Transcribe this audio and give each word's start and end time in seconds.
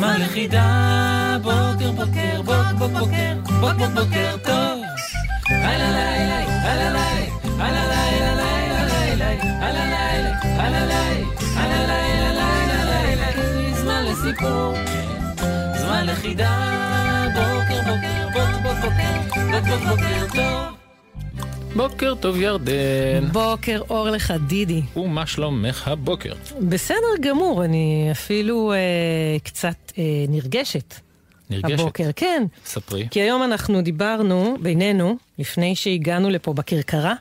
זמן 0.00 0.20
לחידה. 0.20 1.36
בוקר, 1.42 1.92
בוקר, 1.92 2.42
בוק, 2.42 2.78
בוק, 2.78 2.90
בוקר, 2.90 3.34
בוק, 3.60 3.72
בוק, 3.72 3.90
בוקר 3.94 4.36
טוב. 4.44 4.82
הלא 5.48 5.84
לילה, 5.84 6.38
הלא 6.62 6.88
לילה, 6.90 7.26
הלא 7.58 7.82
לילה, 7.92 8.34
לילה, 8.34 8.84
לילה, 8.84 9.30
הלא 9.66 9.84
לילה, 9.84 10.38
הלא 10.42 10.78
לילה, 10.86 11.26
הלא 11.56 11.86
לילה, 11.86 12.32
לילה, 12.32 13.30
לילה. 13.34 13.72
זמן 13.74 14.04
לסיפור. 14.04 14.74
זמן 15.80 16.06
לחידה, 16.06 16.50
בוקר 17.34 17.80
בוקר, 17.86 18.28
בוק 18.32 18.62
בוק 18.62 18.76
בוקר, 18.82 19.20
בוק 19.50 19.64
בוק 19.68 19.88
בוקר 19.88 20.26
טוב. 20.34 20.79
בוקר 21.76 22.14
טוב 22.20 22.40
ירדן, 22.40 23.28
בוקר 23.32 23.82
אור 23.90 24.10
לך, 24.10 24.34
דידי. 24.46 24.82
ומה 24.96 25.26
שלומך 25.26 25.88
הבוקר? 25.88 26.32
בסדר 26.68 27.16
גמור, 27.20 27.64
אני 27.64 28.08
אפילו 28.12 28.72
אה, 28.72 28.78
קצת 29.44 29.92
אה, 29.98 30.02
נרגשת. 30.28 30.94
נרגשת? 31.50 31.80
הבוקר, 31.80 32.10
כן. 32.16 32.44
ספרי. 32.64 33.08
כי 33.10 33.20
היום 33.20 33.42
אנחנו 33.42 33.82
דיברנו 33.82 34.56
בינינו, 34.62 35.16
לפני 35.38 35.74
שהגענו 35.76 36.30
לפה 36.30 36.52
בכרכרה, 36.52 37.14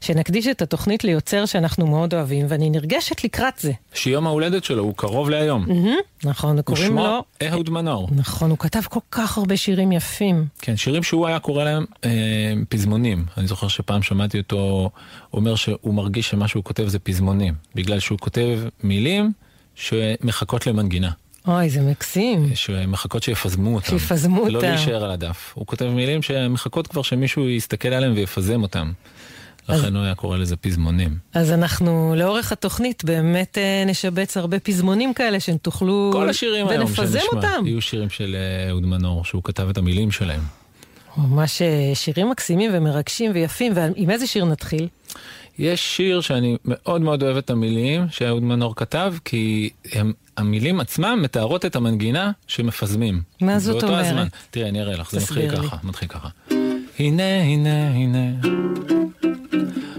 שנקדיש 0.00 0.46
את 0.46 0.62
התוכנית 0.62 1.04
ליוצר 1.04 1.46
שאנחנו 1.46 1.86
מאוד 1.86 2.14
אוהבים, 2.14 2.46
ואני 2.48 2.70
נרגשת 2.70 3.24
לקראת 3.24 3.58
זה. 3.58 3.72
שיום 3.94 4.26
ההולדת 4.26 4.64
שלו 4.64 4.82
הוא 4.82 4.94
קרוב 4.96 5.30
להיום. 5.30 5.64
מהמם, 5.68 5.96
נכון, 6.24 6.62
קוראים 6.62 6.84
ושמו 6.84 7.06
לו... 7.06 7.24
אהוד 7.48 7.70
מנור. 7.70 8.08
נכון, 8.12 8.50
הוא 8.50 8.58
כתב 8.58 8.80
כל 8.88 9.00
כך 9.10 9.38
הרבה 9.38 9.56
שירים 9.56 9.92
יפים. 9.92 10.46
כן, 10.58 10.76
שירים 10.76 11.02
שהוא 11.02 11.26
היה 11.26 11.38
קורא 11.38 11.64
להם 11.64 11.84
אה, 12.04 12.10
פזמונים. 12.68 13.24
אני 13.36 13.46
זוכר 13.46 13.68
שפעם 13.68 14.02
שמעתי 14.02 14.38
אותו 14.38 14.90
אומר 15.32 15.54
שהוא 15.54 15.94
מרגיש 15.94 16.28
שמה 16.28 16.48
שהוא 16.48 16.64
כותב 16.64 16.88
זה 16.88 16.98
פזמונים. 16.98 17.54
בגלל 17.74 17.98
שהוא 17.98 18.18
כותב 18.18 18.58
מילים 18.82 19.32
שמחכות 19.74 20.66
למנגינה. 20.66 21.10
אוי, 21.48 21.70
זה 21.70 21.80
מקסים. 21.80 22.50
שמחכות 22.54 23.22
שיפזמו 23.22 23.74
אותם. 23.74 23.98
שיפזמו 23.98 24.48
לא 24.48 24.56
אותם. 24.56 24.68
להישאר 24.68 25.04
על 25.04 25.10
הדף. 25.10 25.52
הוא 25.54 25.66
כותב 25.66 25.84
מילים 25.84 26.22
שמחכות 26.22 26.86
כבר 26.86 27.02
שמישהו 27.02 27.48
יסתכל 27.48 27.88
עליהם 27.88 28.12
ויפזם 28.16 28.62
אותם. 28.62 28.92
לכן 29.68 29.96
הוא 29.96 30.04
היה 30.04 30.14
קורא 30.14 30.38
לזה 30.38 30.56
פזמונים. 30.56 31.18
אז 31.34 31.52
אנחנו 31.52 32.14
לאורך 32.16 32.52
התוכנית 32.52 33.04
באמת 33.04 33.58
אה, 33.58 33.84
נשבץ 33.86 34.36
הרבה 34.36 34.58
פזמונים 34.60 35.14
כאלה 35.14 35.40
שתוכלו... 35.40 36.10
כל 36.12 36.28
השירים 36.28 36.68
היום 36.68 36.82
ונפזם 36.82 37.18
שנשמע 37.18 37.36
אותם. 37.36 37.66
יהיו 37.66 37.82
שירים 37.82 38.10
של 38.10 38.36
אה, 38.38 38.70
אהוד 38.70 38.86
מנור, 38.86 39.24
שהוא 39.24 39.42
כתב 39.44 39.68
את 39.68 39.78
המילים 39.78 40.10
שלהם. 40.10 40.40
ממש 41.16 41.62
אה, 41.62 41.90
שירים 41.94 42.30
מקסימים 42.30 42.70
ומרגשים 42.74 43.30
ויפים, 43.34 43.72
ועם 43.74 44.10
איזה 44.10 44.26
שיר 44.26 44.44
נתחיל? 44.44 44.88
יש 45.58 45.96
שיר 45.96 46.20
שאני 46.20 46.56
מאוד 46.64 47.00
מאוד 47.00 47.22
אוהב 47.22 47.36
את 47.36 47.50
המילים 47.50 48.06
שאהוד 48.10 48.42
מנור 48.42 48.76
כתב, 48.76 49.14
כי 49.24 49.70
הם, 49.92 50.12
המילים 50.36 50.80
עצמם 50.80 51.18
מתארות 51.22 51.64
את 51.64 51.76
המנגינה 51.76 52.30
שמפזמים. 52.46 53.22
מה 53.40 53.58
זאת 53.58 53.82
אומרת? 53.82 54.06
הזמן. 54.06 54.26
תראה, 54.50 54.68
אני 54.68 54.80
אראה 54.80 54.96
לך, 54.96 55.10
זה 55.10 55.20
מתחיל 55.20 55.50
לי. 55.50 55.56
ככה, 55.56 55.76
מתחיל 55.82 56.08
ככה. 56.08 56.28
הנה, 56.98 57.42
הנה, 57.42 57.88
הנה, 57.88 58.30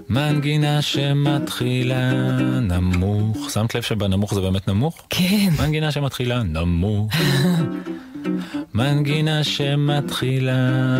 מנגינה 0.10 0.82
שמתחילה 0.82 2.12
נמוך. 2.62 3.50
שמת 3.50 3.76
לב 3.76 3.82
שבנמוך 3.82 4.34
זה 4.34 4.42
באמת 4.42 4.68
נמוך? 4.68 5.02
כן. 5.10 5.50
מנגינה 5.60 5.92
שמתחילה 5.92 6.44
נמוך. 6.44 7.12
מנגינה 8.74 9.44
שמתחילה 9.44 10.54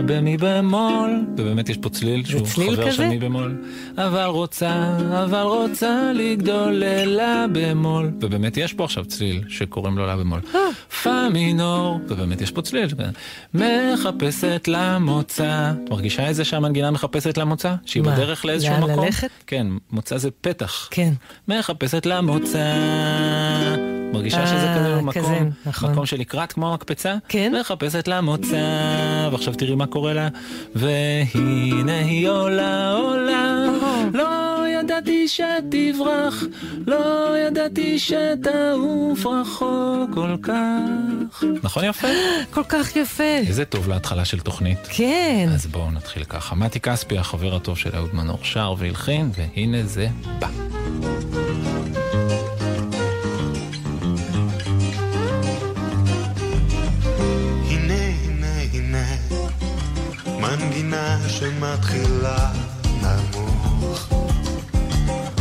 במי 0.06 0.38
במול, 0.40 1.26
ובאמת 1.38 1.70
יש 1.70 1.78
פה 1.78 1.90
צליל 1.90 2.26
שהוא 2.26 2.42
צליל 2.46 2.76
חבר 2.76 2.86
של 2.86 2.92
כזה? 2.92 3.10
מי 3.10 3.20
במול, 3.20 3.64
אבל 3.98 4.24
רוצה, 4.24 4.98
אבל 5.24 5.42
רוצה 5.42 6.12
לגדול 6.16 6.74
ללה 6.74 7.46
במול, 7.52 8.12
ובאמת 8.22 8.58
יש 8.58 8.74
פה 8.74 8.84
עכשיו 8.84 9.06
צליל 9.06 9.44
שקוראים 9.48 9.98
לו 9.98 10.06
לה 10.06 10.18
במול. 10.18 10.42
אה. 10.56 10.60
פה 11.04 11.30
מינור, 11.30 12.00
ובאמת 12.08 12.42
יש 12.42 12.52
פה 12.52 12.62
צליל, 12.62 12.88
מחפשת 13.54 14.68
למוצא. 14.68 15.72
את 15.84 15.90
מרגישה 15.90 16.28
איזה 16.28 16.46
שהמנגינה 16.46 16.92
מחפשת 16.92 17.38
למוצא? 17.38 17.76
שהיא 17.86 18.04
מה, 18.04 18.12
בדרך 18.16 18.46
לאיזשהו 18.46 18.78
מקום? 18.78 19.06
ללכת? 19.06 19.30
כן, 19.48 19.68
מוצא 19.92 20.18
זה 20.18 20.30
פתח. 20.42 20.88
כן. 20.92 21.14
מחפשת 21.48 22.06
למוצא. 22.06 22.60
מרגישה 24.14 24.48
שזה 24.48 24.56
אה, 24.56 24.76
כזה 24.76 25.02
מקום, 25.02 25.50
נכון. 25.66 25.92
מקום 25.92 26.06
שלקראת 26.06 26.52
כמו 26.52 26.72
המקפצה? 26.72 27.16
כן. 27.30 27.54
מחפשת 27.60 28.08
למוצא, 28.08 28.58
ועכשיו 29.32 29.54
תראי 29.54 29.76
מה 29.76 29.88
קורה 29.88 30.14
לה. 30.14 30.28
והנה 30.76 32.00
היא 32.00 32.28
עולה, 32.28 32.92
עולה, 32.92 33.66
לא 34.14 34.68
ידעתי 34.68 35.28
שתברח, 35.28 36.44
לא 36.88 37.36
ידעתי 37.38 38.00
שתעוף 38.00 39.26
רחוק 39.26 40.10
כל 40.14 40.36
כך. 40.42 41.44
נכון 41.64 41.84
יפה? 41.86 42.08
כל 42.54 42.64
כך 42.70 42.96
יפה. 42.96 43.24
איזה 43.24 43.66
טוב 43.66 43.90
להתחלה 43.90 44.26
של 44.26 44.40
תוכנית. 44.40 44.80
כן. 44.90 45.50
אז 45.54 45.66
בואו 45.66 45.92
נתחיל 45.92 46.24
ככה. 46.24 46.56
מתי 46.56 46.80
כספי, 46.80 47.18
החבר 47.18 47.56
הטוב 47.56 47.78
של 47.78 47.96
אהוד 47.96 48.16
מנור, 48.16 48.40
שר 48.44 48.74
והלחין, 48.78 49.32
והנה 49.36 49.84
זה 49.84 50.08
בא. 50.40 50.48
מנגינה 60.90 61.30
שמתחילה 61.30 62.52
נמוך. 63.02 64.10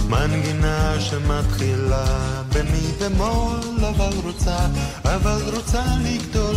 מנגינה 0.09 1.01
שמתחילה 1.01 2.05
במי 2.53 2.93
במול 3.01 3.85
אבל 3.89 4.17
רוצה 4.25 4.59
אבל 5.05 5.43
רוצה 5.55 5.83
לגדול 6.05 6.48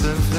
laten 0.00 0.31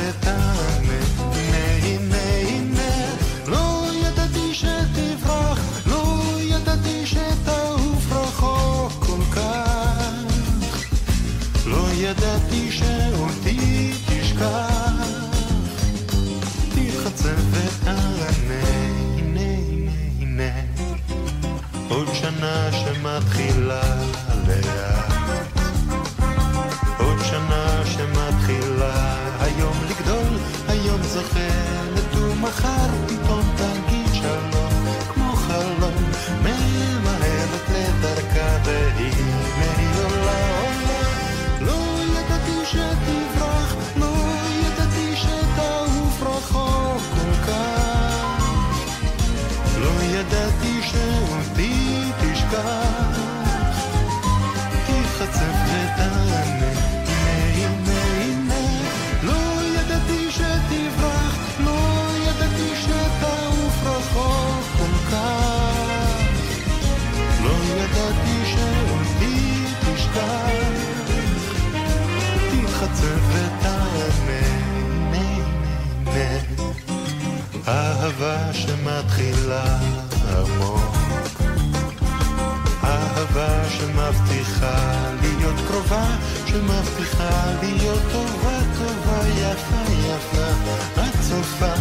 זוכרת 32.53 33.22
אהבה 78.04 78.54
שמתחילה 78.54 79.80
עמוק, 80.30 80.96
אהבה 82.84 83.70
שמבטיחה 83.70 85.10
להיות 85.22 85.56
קרובה, 85.68 86.06
שמבטיחה 86.46 87.46
להיות 87.62 88.02
טובה, 88.12 88.60
טובה, 88.78 89.28
יפה, 89.28 89.92
יפה, 89.92 90.48
את 90.96 91.22
סופה, 91.22 91.74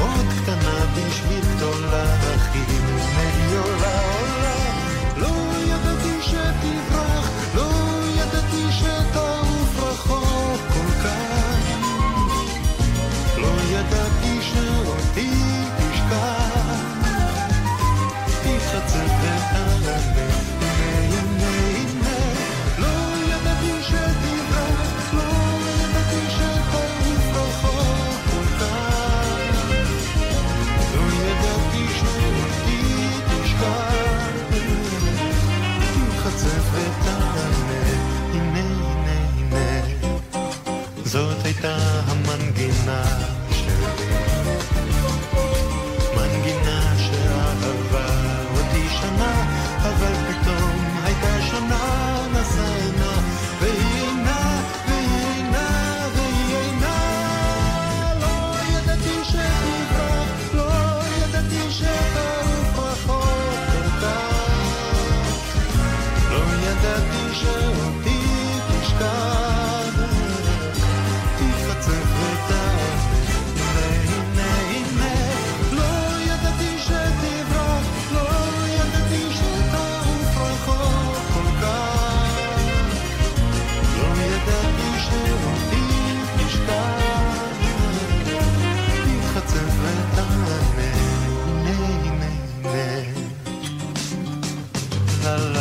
עוד 0.00 0.26
קטנה 0.42 0.86
בשביל 0.94 1.54
גדולה, 1.56 2.04
הכי 2.34 2.58
ממני 2.58 3.56
עולה. 3.56 4.17
לה 95.36 95.57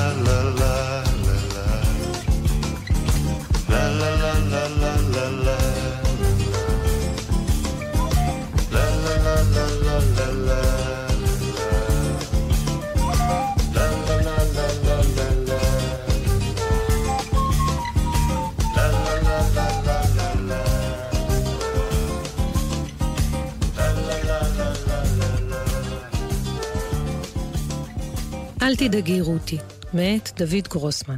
אל 28.68 28.75
תדאגי 28.75 29.22
רותי, 29.22 29.58
מאת 29.94 30.30
דוד 30.38 30.68
גרוסמן. 30.69 31.18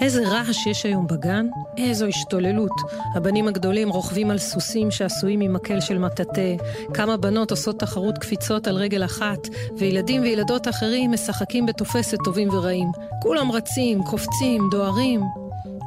איזה 0.00 0.28
רעש 0.28 0.66
יש 0.66 0.86
היום 0.86 1.06
בגן, 1.06 1.46
איזו 1.76 2.06
השתוללות. 2.06 2.72
הבנים 3.14 3.48
הגדולים 3.48 3.88
רוכבים 3.88 4.30
על 4.30 4.38
סוסים 4.38 4.90
שעשויים 4.90 5.40
ממקל 5.40 5.80
של 5.80 5.98
מטאטא, 5.98 6.56
כמה 6.94 7.16
בנות 7.16 7.50
עושות 7.50 7.80
תחרות 7.80 8.18
קפיצות 8.18 8.66
על 8.66 8.76
רגל 8.76 9.04
אחת, 9.04 9.38
וילדים 9.78 10.22
וילדות 10.22 10.68
אחרים 10.68 11.12
משחקים 11.12 11.66
בתופסת 11.66 12.18
טובים 12.24 12.48
ורעים. 12.48 12.90
כולם 13.22 13.52
רצים, 13.52 14.02
קופצים, 14.02 14.68
דוהרים. 14.70 15.20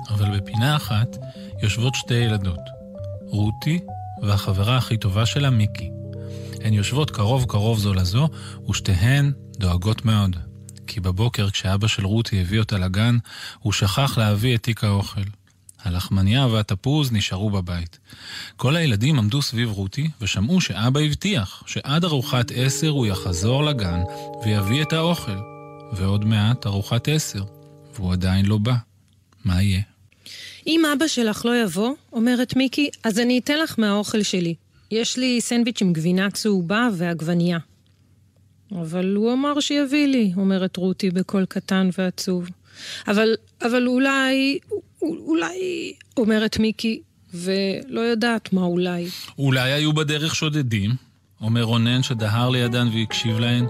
אבל 0.10 0.40
בפינה 0.40 0.76
אחת 0.76 1.18
יושבות 1.64 1.96
שתי 1.96 2.14
ילדות, 2.14 2.64
רותי 3.26 3.80
והחברה 4.22 4.78
הכי 4.78 4.98
טובה 4.98 5.26
שלה, 5.26 5.50
מיקי. 5.50 5.92
הן 6.64 6.74
יושבות 6.74 7.12
קרוב 7.12 7.46
קרוב 7.48 7.80
זו 7.80 7.94
לזו, 7.94 8.30
ושתיהן 8.70 9.32
דואגות 9.60 10.06
מאוד. 10.06 10.36
כי 10.88 11.00
בבוקר, 11.00 11.50
כשאבא 11.50 11.88
של 11.88 12.06
רותי 12.06 12.42
הביא 12.42 12.60
אותה 12.60 12.78
לגן, 12.78 13.18
הוא 13.60 13.74
שכח 13.74 14.18
להביא 14.18 14.56
את 14.56 14.64
תיק 14.64 14.84
האוכל. 14.84 15.22
הלחמניה 15.84 16.48
והתפוז 16.48 17.12
נשארו 17.12 17.50
בבית. 17.50 18.00
כל 18.56 18.76
הילדים 18.76 19.20
עמדו 19.20 19.42
סביב 19.42 19.72
רותי 19.72 20.10
ושמעו 20.22 20.62
שאבא 20.62 21.00
הבטיח 21.00 21.64
שעד 21.66 22.04
ארוחת 22.04 22.52
עשר 22.56 22.90
הוא 22.90 23.08
יחזור 23.08 23.64
לגן 23.64 24.00
ויביא 24.44 24.82
את 24.82 24.94
האוכל. 24.94 25.38
ועוד 25.94 26.26
מעט 26.26 26.66
ארוחת 26.66 27.08
עשר, 27.08 27.44
והוא 27.96 28.14
עדיין 28.14 28.46
לא 28.46 28.58
בא. 28.58 28.76
מה 29.46 29.62
יהיה? 29.64 29.82
אם 30.68 30.82
אבא 30.94 31.08
שלך 31.08 31.46
לא 31.46 31.64
יבוא, 31.64 31.94
אומרת 32.14 32.56
מיקי, 32.56 32.90
אז 33.04 33.20
אני 33.20 33.40
אתן 33.40 33.60
לך 33.60 33.76
מהאוכל 33.78 34.24
שלי. 34.24 34.56
יש 34.92 35.18
לי 35.18 35.42
סנדוויץ' 35.42 35.82
עם 35.82 35.94
גבינה 35.94 36.32
צהובה 36.32 36.88
ועגבנייה. 36.98 37.60
אבל 38.72 39.16
הוא 39.16 39.34
אמר 39.34 39.60
שיביא 39.60 40.08
לי, 40.08 40.32
אומרת 40.38 40.78
רותי 40.78 41.10
בקול 41.12 41.46
קטן 41.46 41.90
ועצוב. 41.98 42.50
אבל, 43.08 43.36
אבל 43.62 43.88
אולי, 43.88 44.60
אולי, 45.02 45.94
אומרת 46.18 46.60
מיקי, 46.60 47.02
ולא 47.34 48.02
יודעת 48.02 48.54
מה 48.54 48.62
אולי. 48.62 49.08
אולי 49.38 49.72
היו 49.72 49.94
בדרך 49.94 50.36
שודדים, 50.36 50.92
אומר 51.42 51.64
רונן 51.64 52.04
שדהר 52.04 52.50
לידן 52.50 52.88
והקשיב 52.94 53.40
להן, 53.40 53.66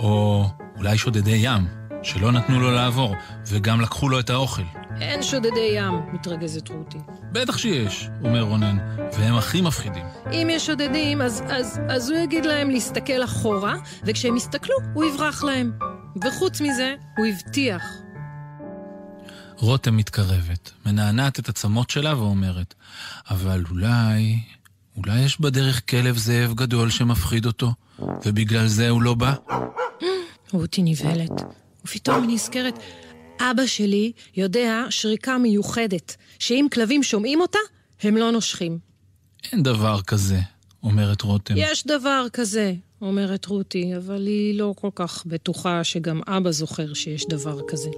או 0.00 0.44
אולי 0.76 0.98
שודדי 0.98 1.36
ים, 1.42 1.66
שלא 2.02 2.32
נתנו 2.32 2.60
לו 2.60 2.70
לעבור, 2.70 3.14
וגם 3.48 3.80
לקחו 3.80 4.08
לו 4.08 4.20
את 4.20 4.30
האוכל. 4.30 4.62
אין 5.00 5.22
שודדי 5.22 5.70
ים, 5.74 5.94
מתרגזת 6.12 6.68
רותי. 6.68 6.98
בטח 7.32 7.58
שיש, 7.58 8.08
אומר 8.24 8.42
רונן, 8.42 8.78
והם 9.12 9.34
הכי 9.34 9.60
מפחידים. 9.60 10.04
אם 10.32 10.48
יש 10.50 10.66
שודדים, 10.66 11.22
אז, 11.22 11.42
אז, 11.48 11.80
אז 11.88 12.10
הוא 12.10 12.18
יגיד 12.18 12.46
להם 12.46 12.70
להסתכל 12.70 13.24
אחורה, 13.24 13.74
וכשהם 14.06 14.36
יסתכלו, 14.36 14.74
הוא 14.94 15.04
יברח 15.04 15.44
להם. 15.44 15.72
וחוץ 16.24 16.60
מזה, 16.60 16.94
הוא 17.16 17.26
הבטיח. 17.26 17.82
רותם 19.56 19.96
מתקרבת, 19.96 20.70
מנענעת 20.86 21.38
את 21.38 21.48
עצמות 21.48 21.90
שלה 21.90 22.18
ואומרת, 22.18 22.74
אבל 23.30 23.64
אולי, 23.70 24.38
אולי 24.96 25.20
יש 25.20 25.40
בדרך 25.40 25.90
כלב 25.90 26.16
זאב 26.16 26.54
גדול 26.54 26.90
שמפחיד 26.90 27.46
אותו, 27.46 27.72
ובגלל 27.98 28.66
זה 28.66 28.88
הוא 28.88 29.02
לא 29.02 29.14
בא? 29.14 29.34
רותי 30.52 30.82
נבהלת, 30.82 31.42
ופתאום 31.84 32.22
היא 32.22 32.34
נזכרת, 32.34 32.78
אבא 33.40 33.66
שלי 33.66 34.12
יודע 34.36 34.84
שריקה 34.90 35.38
מיוחדת, 35.38 36.16
שאם 36.38 36.66
כלבים 36.72 37.02
שומעים 37.02 37.40
אותה, 37.40 37.58
הם 38.02 38.16
לא 38.16 38.30
נושכים. 38.30 38.78
אין 39.52 39.62
דבר 39.62 40.00
כזה, 40.02 40.40
אומרת 40.82 41.22
רותם. 41.22 41.54
יש 41.56 41.86
דבר 41.86 42.26
כזה, 42.32 42.74
אומרת 43.02 43.46
רותי, 43.46 43.96
אבל 43.96 44.26
היא 44.26 44.58
לא 44.58 44.74
כל 44.76 44.90
כך 44.94 45.22
בטוחה 45.26 45.84
שגם 45.84 46.20
אבא 46.26 46.50
זוכר 46.50 46.94
שיש 46.94 47.24
דבר 47.28 47.60
כזה. 47.68 47.90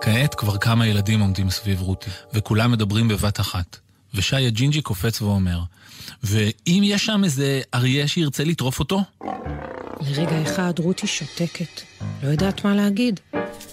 כעת 0.00 0.34
כבר 0.34 0.58
כמה 0.58 0.86
ילדים 0.86 1.20
עומדים 1.20 1.50
סביב 1.50 1.80
רותי, 1.80 2.10
וכולם 2.32 2.72
מדברים 2.72 3.08
בבת 3.08 3.40
אחת. 3.40 3.78
ושי 4.14 4.36
הג'ינג'י 4.36 4.82
קופץ 4.82 5.22
ואומר, 5.22 5.60
ואם 6.22 6.82
יש 6.84 7.06
שם 7.06 7.24
איזה 7.24 7.60
אריה 7.74 8.08
שירצה 8.08 8.44
לטרוף 8.44 8.78
אותו? 8.78 9.02
לרגע 10.00 10.42
אחד 10.42 10.78
רותי 10.78 11.06
שותקת, 11.06 11.80
לא 12.22 12.28
יודעת 12.28 12.64
מה 12.64 12.74
להגיד. 12.74 13.20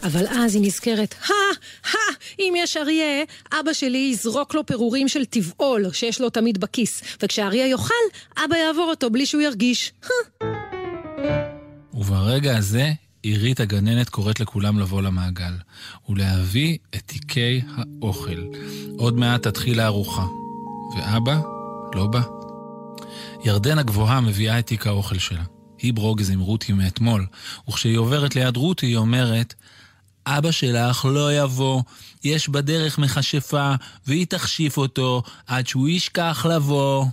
אבל 0.04 0.28
אז 0.28 0.56
היא 0.56 0.64
נזכרת, 0.64 1.16
הא, 1.28 1.34
הא, 1.92 2.16
אם 2.40 2.54
יש 2.58 2.78
אריה, 2.78 3.24
אבא 3.60 3.74
שלי 3.74 4.10
יזרוק 4.14 4.54
לו 4.54 4.66
פירורים 4.66 5.08
של 5.08 5.26
טבעול 5.26 5.92
שיש 5.94 6.22
לו 6.22 6.30
תמיד 6.30 6.58
בכיס, 6.58 7.02
וכשהאריה 7.24 7.68
יאכל, 7.68 7.94
אבא 8.46 8.56
יעבור 8.56 8.90
אותו 8.90 9.10
בלי 9.10 9.26
שהוא 9.26 9.42
ירגיש. 9.42 9.94
הא. 10.04 10.48
וברגע 11.94 12.58
הזה, 12.58 12.92
עירית 13.22 13.60
הגננת 13.60 14.10
קוראת 14.10 14.40
לכולם 14.40 14.80
לבוא 14.80 15.02
למעגל, 15.02 15.54
ולהביא 16.10 16.78
את 16.96 17.02
תיקי 17.06 17.62
האוכל. 17.76 18.44
עוד 18.98 19.18
מעט 19.18 19.48
תתחיל 19.48 19.80
הארוחה. 19.80 20.26
ואבא 20.96 21.40
לא 21.96 22.08
בא. 22.08 22.22
ירדן 23.44 23.80
הגבוהה 23.80 24.22
מביאה 24.22 24.60
את 24.60 24.68
תיק 24.68 24.88
האוכל 24.88 25.18
שלה. 25.18 25.44
היא 25.84 25.94
ברוגז 25.94 26.30
עם 26.30 26.40
רותי 26.40 26.74
מאתמול, 26.74 27.26
וכשהיא 27.70 27.98
עוברת 27.98 28.36
ליד 28.36 28.58
רותי 28.58 28.86
היא 28.86 28.98
אומרת, 28.98 29.54
אבא 30.26 30.52
שלך 30.52 31.06
לא 31.06 31.34
יבוא, 31.34 31.82
יש 32.24 32.50
בדרך 32.50 33.00
מכשפה, 33.00 33.74
והיא 34.08 34.26
תכשיף 34.26 34.78
אותו 34.78 35.24
עד 35.48 35.68
שהוא 35.68 35.90
ישכח 35.90 36.46
לבוא. 36.50 37.06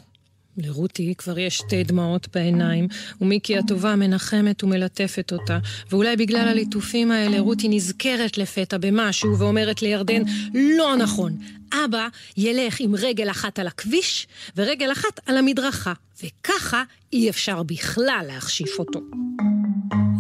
לרותי 0.60 1.14
כבר 1.18 1.38
יש 1.38 1.58
שתי 1.58 1.84
דמעות 1.84 2.28
בעיניים, 2.34 2.88
ומיקי 3.20 3.58
הטובה 3.58 3.96
מנחמת 3.96 4.64
ומלטפת 4.64 5.32
אותה, 5.32 5.58
ואולי 5.90 6.16
בגלל 6.16 6.48
הליטופים 6.48 7.10
האלה 7.10 7.40
רותי 7.40 7.68
נזכרת 7.68 8.38
לפתע 8.38 8.78
במשהו 8.78 9.38
ואומרת 9.38 9.82
לירדן, 9.82 10.22
לא 10.54 10.96
נכון, 10.96 11.36
אבא 11.84 12.08
ילך 12.36 12.80
עם 12.80 12.94
רגל 12.96 13.30
אחת 13.30 13.58
על 13.58 13.66
הכביש 13.66 14.26
ורגל 14.56 14.92
אחת 14.92 15.20
על 15.26 15.36
המדרכה, 15.36 15.92
וככה 16.24 16.82
אי 17.12 17.30
אפשר 17.30 17.62
בכלל 17.62 18.24
להכשיף 18.28 18.78
אותו. 18.78 19.00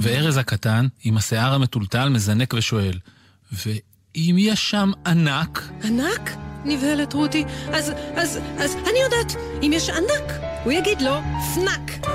וארז 0.00 0.36
הקטן, 0.36 0.86
עם 1.04 1.16
השיער 1.16 1.54
המטולטל, 1.54 2.08
מזנק 2.08 2.54
ושואל, 2.54 2.98
ואם 3.52 4.36
יש 4.38 4.70
שם 4.70 4.90
ענק? 5.06 5.70
ענק? 5.84 6.49
נבהלת 6.64 7.12
רותי. 7.12 7.44
אז, 7.72 7.92
אז, 8.14 8.38
אז 8.58 8.74
אני 8.74 8.98
יודעת, 9.04 9.32
אם 9.62 9.70
יש 9.74 9.90
ענק, 9.90 10.32
הוא 10.64 10.72
יגיד 10.72 11.02
לו 11.02 11.14
פנק. 11.54 12.06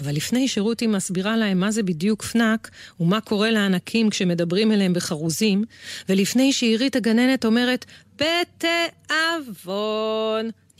אבל 0.00 0.12
לפני 0.14 0.48
שרותי 0.48 0.86
מסבירה 0.86 1.36
להם 1.36 1.60
מה 1.60 1.70
זה 1.70 1.82
בדיוק 1.82 2.22
פנק, 2.22 2.70
ומה 3.00 3.20
קורה 3.20 3.50
לענקים 3.50 4.10
כשמדברים 4.10 4.72
אליהם 4.72 4.92
בחרוזים, 4.92 5.64
ולפני 6.08 6.52
שעירית 6.52 6.96
הגננת 6.96 7.44
אומרת, 7.44 7.84
בתיאבון, 8.16 9.70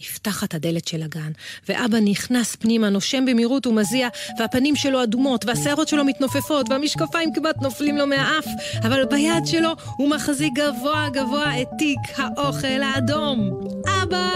נפתחת 0.01 0.55
הדלת 0.55 0.89
של 0.89 1.03
הגן, 1.03 1.33
ואבא 1.69 1.99
נכנס 2.01 2.57
פנימה, 2.57 2.91
נושם 2.91 3.25
במהירות 3.27 3.67
ומזיע, 3.67 4.09
והפנים 4.39 4.77
שלו 4.77 5.03
אדומות, 5.03 5.45
והשערות 5.45 5.89
שלו 5.89 6.05
מתנופפות, 6.05 6.71
והמשקפיים 6.71 7.33
כמעט 7.35 7.63
נופלים 7.63 7.97
לו 7.97 8.07
מהאף, 8.07 8.47
אבל 8.83 9.05
ביד 9.05 9.47
שלו 9.47 9.71
הוא 9.97 10.11
מחזיק 10.11 10.53
גבוה 10.55 11.09
גבוה 11.13 11.63
את 11.63 11.69
תיק 11.79 11.99
האוכל 12.17 12.83
האדום. 12.83 13.61
אבא! 14.03 14.31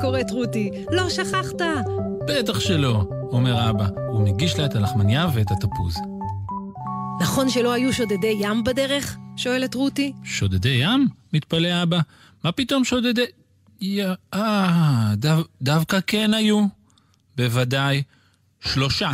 קוראת 0.00 0.30
רותי, 0.30 0.70
לא 0.90 1.10
שכחת? 1.10 1.60
בטח 2.28 2.60
שלא, 2.60 3.04
אומר 3.32 3.70
אבא. 3.70 3.86
הוא 4.08 4.20
מגיש 4.20 4.58
לה 4.58 4.66
את 4.66 4.74
הלחמניה 4.74 5.26
ואת 5.34 5.50
התפוז. 5.50 5.96
נכון 7.20 7.50
שלא 7.50 7.72
היו 7.72 7.92
שודדי 7.92 8.36
ים 8.40 8.64
בדרך? 8.64 9.16
שואלת 9.36 9.74
רותי. 9.74 10.12
שודדי 10.24 10.78
ים? 10.82 11.08
מתפלא 11.32 11.82
אבא. 11.82 12.00
מה 12.44 12.52
פתאום 12.52 12.84
שודדי... 12.84 13.24
יא... 13.84 14.06
אה, 14.34 15.12
דו... 15.16 15.28
דווקא 15.62 15.98
כן 16.06 16.34
היו. 16.34 16.66
בוודאי. 17.36 18.02
שלושה. 18.60 19.10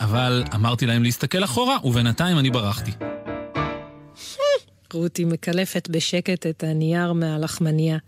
אבל 0.00 0.44
אמרתי 0.54 0.86
להם 0.86 1.02
להסתכל 1.02 1.44
אחורה, 1.44 1.76
ובינתיים 1.84 2.38
אני 2.38 2.50
ברחתי. 2.50 2.90
רותי 4.94 5.24
מקלפת 5.24 5.88
בשקט 5.90 6.46
את 6.46 6.64
הנייר 6.64 7.12
מהלחמניה. 7.12 7.98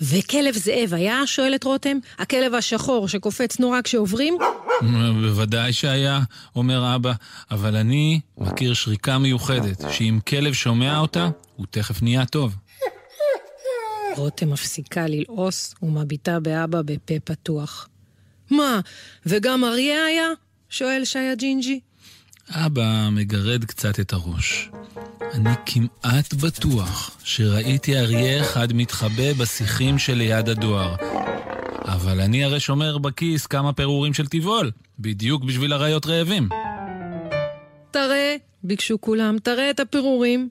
וכלב 0.00 0.54
זאב 0.54 0.94
היה? 0.94 1.26
שואלת 1.26 1.64
רותם. 1.64 1.98
הכלב 2.18 2.54
השחור 2.54 3.08
שקופץ 3.08 3.58
נורא 3.58 3.80
כשעוברים? 3.84 4.38
בוודאי 5.22 5.72
שהיה, 5.72 6.20
אומר 6.56 6.94
אבא, 6.94 7.12
אבל 7.50 7.76
אני 7.76 8.20
מכיר 8.38 8.74
שריקה 8.74 9.18
מיוחדת, 9.18 9.84
שאם 9.90 10.18
כלב 10.28 10.52
שומע 10.52 10.98
אותה, 10.98 11.28
הוא 11.56 11.66
תכף 11.70 12.02
נהיה 12.02 12.26
טוב. 12.26 12.56
רותם 14.20 14.50
מפסיקה 14.50 15.06
ללעוס 15.06 15.74
ומביטה 15.82 16.40
באבא 16.40 16.82
בפה 16.82 17.14
פתוח. 17.24 17.88
מה, 18.50 18.80
וגם 19.26 19.64
אריה 19.64 20.04
היה? 20.04 20.28
שואל 20.68 21.04
שי 21.04 21.18
הג'ינג'י. 21.18 21.80
אבא 22.50 23.08
מגרד 23.12 23.64
קצת 23.64 24.00
את 24.00 24.12
הראש. 24.12 24.70
אני 25.34 25.50
כמעט 25.66 26.34
בטוח 26.34 27.16
שראיתי 27.24 27.98
אריה 27.98 28.40
אחד 28.40 28.72
מתחבא 28.72 29.32
בשיחים 29.32 29.98
שליד 29.98 30.48
הדואר. 30.48 30.96
אבל 31.84 32.20
אני 32.20 32.44
הרי 32.44 32.60
שומר 32.60 32.98
בכיס 32.98 33.46
כמה 33.46 33.72
פירורים 33.72 34.14
של 34.14 34.26
טבעול, 34.26 34.70
בדיוק 34.98 35.44
בשביל 35.44 35.72
אריות 35.72 36.06
רעבים. 36.06 36.48
תראה, 37.90 38.36
ביקשו 38.64 39.00
כולם, 39.00 39.38
תראה 39.38 39.70
את 39.70 39.80
הפירורים. 39.80 40.48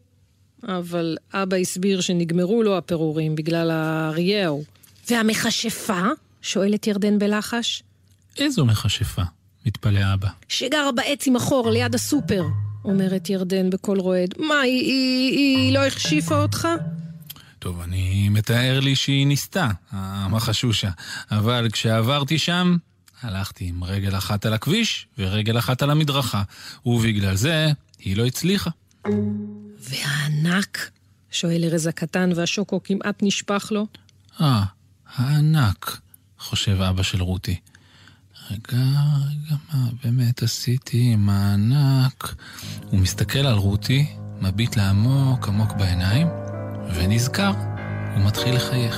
אבל 0.67 1.17
אבא 1.33 1.57
הסביר 1.57 2.01
שנגמרו 2.01 2.63
לו 2.63 2.77
הפירורים 2.77 3.35
בגלל 3.35 3.71
האריה 3.71 4.45
ההוא. 4.45 4.63
והמכשפה? 5.09 6.01
שואלת 6.41 6.87
ירדן 6.87 7.19
בלחש. 7.19 7.83
איזו 8.37 8.65
מכשפה? 8.65 9.21
מתפלא 9.65 10.13
אבא. 10.13 10.27
שגרה 10.47 10.91
בעץ 10.91 11.27
עם 11.27 11.35
החור 11.35 11.69
ליד 11.69 11.95
הסופר, 11.95 12.43
אומרת 12.85 13.29
ירדן 13.29 13.69
בקול 13.69 13.99
רועד. 13.99 14.33
מה, 14.37 14.61
היא, 14.61 14.81
היא, 14.81 15.37
היא 15.37 15.73
לא 15.73 15.85
החשיפה 15.85 16.41
אותך? 16.41 16.67
טוב, 17.59 17.81
אני 17.81 18.29
מתאר 18.29 18.79
לי 18.79 18.95
שהיא 18.95 19.27
ניסתה, 19.27 19.69
המחשושה. 19.91 20.89
אבל 21.31 21.67
כשעברתי 21.71 22.37
שם, 22.37 22.77
הלכתי 23.21 23.65
עם 23.65 23.83
רגל 23.83 24.17
אחת 24.17 24.45
על 24.45 24.53
הכביש 24.53 25.07
ורגל 25.17 25.57
אחת 25.57 25.81
על 25.81 25.89
המדרכה. 25.89 26.43
ובגלל 26.85 27.35
זה, 27.35 27.71
היא 27.99 28.17
לא 28.17 28.25
הצליחה. 28.25 28.69
והענק? 29.79 30.91
שואל 31.31 31.63
ארז 31.63 31.87
הקטן 31.87 32.29
והשוקו 32.35 32.83
כמעט 32.83 33.19
נשפך 33.21 33.67
לו. 33.71 33.87
אה, 34.41 34.63
הענק, 35.15 35.99
חושב 36.39 36.81
אבא 36.81 37.03
של 37.03 37.21
רותי. 37.21 37.59
רגע, 38.51 38.83
רגע, 39.29 39.55
מה 39.73 39.89
באמת 40.03 40.43
עשיתי 40.43 41.11
עם 41.13 41.29
הענק? 41.29 42.35
הוא 42.89 42.99
מסתכל 42.99 43.39
על 43.39 43.55
רותי, 43.55 44.05
מביט 44.41 44.75
לה 44.75 44.89
עמוק 44.89 45.47
עמוק 45.47 45.73
בעיניים, 45.73 46.27
ונזכר, 46.95 47.51
הוא 48.15 48.25
מתחיל 48.25 48.55
לחייך. 48.55 48.97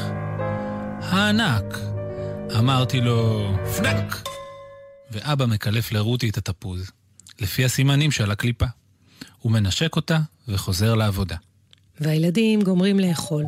הענק! 1.01 1.77
אמרתי 2.59 3.01
לו, 3.01 3.49
פנק! 3.77 4.29
ואבא 5.11 5.45
מקלף 5.45 5.91
לרותי 5.91 6.29
את 6.29 6.37
התפוז, 6.37 6.91
לפי 7.39 7.65
הסימנים 7.65 8.11
של 8.11 8.31
הקליפה. 8.31 8.65
הוא 9.41 9.51
מנשק 9.51 9.95
אותה 9.95 10.19
וחוזר 10.47 10.95
לעבודה. 10.95 11.35
והילדים 11.99 12.61
גומרים 12.61 12.99
לאכול, 12.99 13.45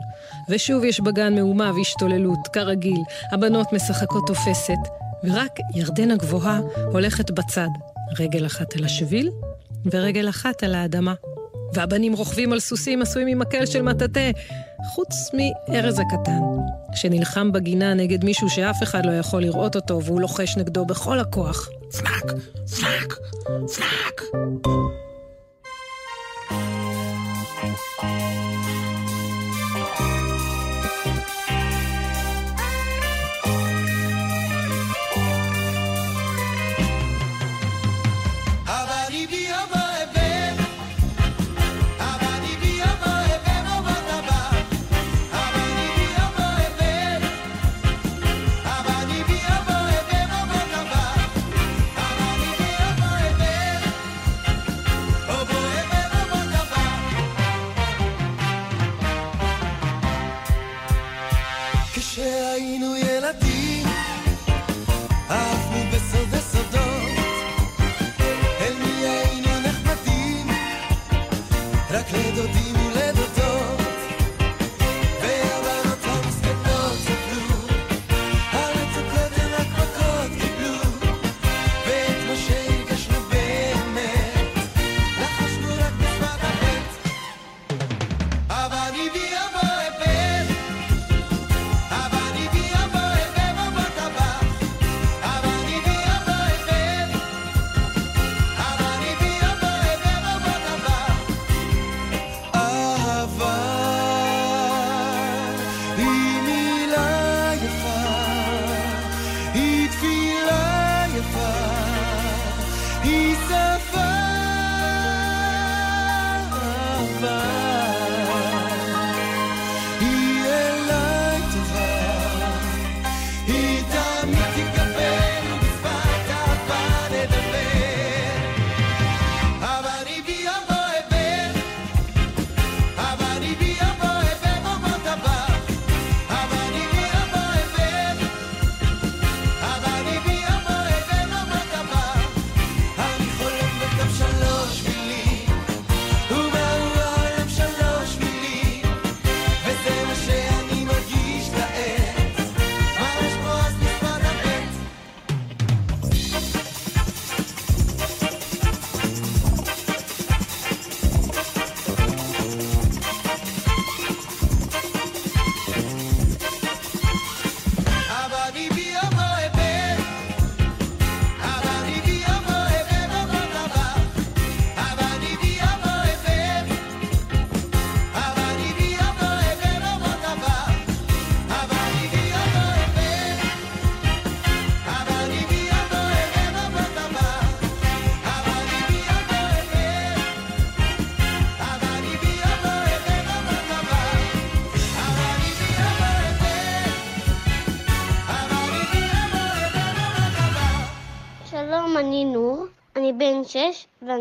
ושוב 0.50 0.84
יש 0.84 1.00
בגן 1.00 1.36
מהומה 1.36 1.72
והשתוללות, 1.76 2.48
כרגיל, 2.54 3.02
הבנות 3.32 3.74
משחקות 3.74 4.24
תופסת, 4.28 4.80
ורק 5.24 5.52
ירדן 5.76 6.12
הגבוהה 6.12 6.60
הולכת 6.92 7.32
בצד, 7.32 7.68
רגל 8.20 8.46
אחת 8.46 8.76
על 8.76 8.84
השביל 8.84 9.30
ורגל 9.92 10.30
אחת 10.30 10.64
על 10.64 10.76
האדמה. 10.76 11.14
והבנים 11.74 12.14
רוכבים 12.14 12.54
על 12.54 12.60
סוסים 12.60 13.02
עשויים 13.02 13.28
ממקל 13.28 13.66
של 13.66 13.82
מטאטא, 13.82 14.32
חוץ 14.94 15.16
מארז 15.34 16.00
הקטן, 16.00 16.42
שנלחם 16.96 17.52
בגינה 17.52 17.94
נגד 17.94 18.26
מישהו 18.26 18.50
שאף 18.50 18.84
אחד 18.84 19.06
לא 19.06 19.12
יכול 19.12 19.42
לראות 19.42 19.76
אותו, 19.76 20.04
והוא 20.04 20.22
לוחש 20.22 20.58
נגדו 20.58 20.86
בכל 20.86 21.20
הכוח. 21.20 21.70
פנק! 21.92 22.32
פנק! 22.80 23.14
פנק! 23.76 24.22
Thank 27.64 27.78
you. 28.04 28.53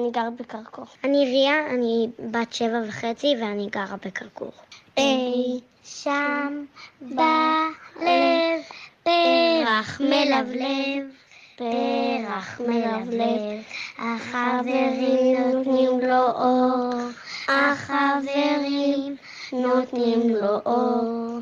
שש 0.03 0.07
ואני 0.07 0.11
גר 0.11 0.31
בכרכור. 0.39 0.85
אני 1.05 1.25
ריה, 1.25 1.67
אני 1.75 2.09
בת 2.31 2.53
שבע 2.53 2.81
וחצי 2.89 3.35
ואני 3.41 3.69
גרה 3.71 3.97
בכרכור. 4.07 4.53
אי 4.97 5.61
שם 5.85 6.65
בלב 7.01 8.61
פרח 9.03 10.01
מלבלב, 10.01 11.05
פרח 11.57 12.61
מלבלב, 12.61 13.63
החברים 13.99 15.37
נותנים 15.53 16.01
לו 16.01 16.27
אור, 16.31 16.93
החברים 17.49 19.17
נותנים 19.53 20.29
לו 20.29 20.61
אור. 20.67 21.39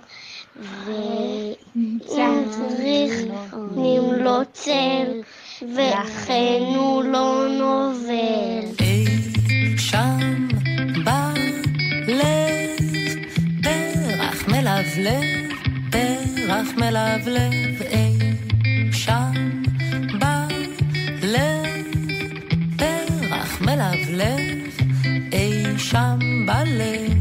ואם 0.84 1.98
צריך 2.06 3.12
נותנים 3.52 4.12
לו 4.12 4.44
צל, 4.52 5.20
ולכן 5.62 6.62
הוא 6.76 7.04
לא 7.04 7.46
נובל. 7.58 8.82
אי 8.84 9.06
שם 9.78 10.48
בלב, 11.04 12.20
פרח 13.62 14.48
מלבלב, 14.48 15.52
פרח 15.90 16.68
מלבלב, 16.76 17.82
אי 17.82 18.92
שם 18.92 19.62
בלב, 20.20 21.86
פרח 22.76 23.60
מלבלב, 23.60 24.38
אי 25.32 25.78
שם 25.78 26.18
בלב. 26.46 27.19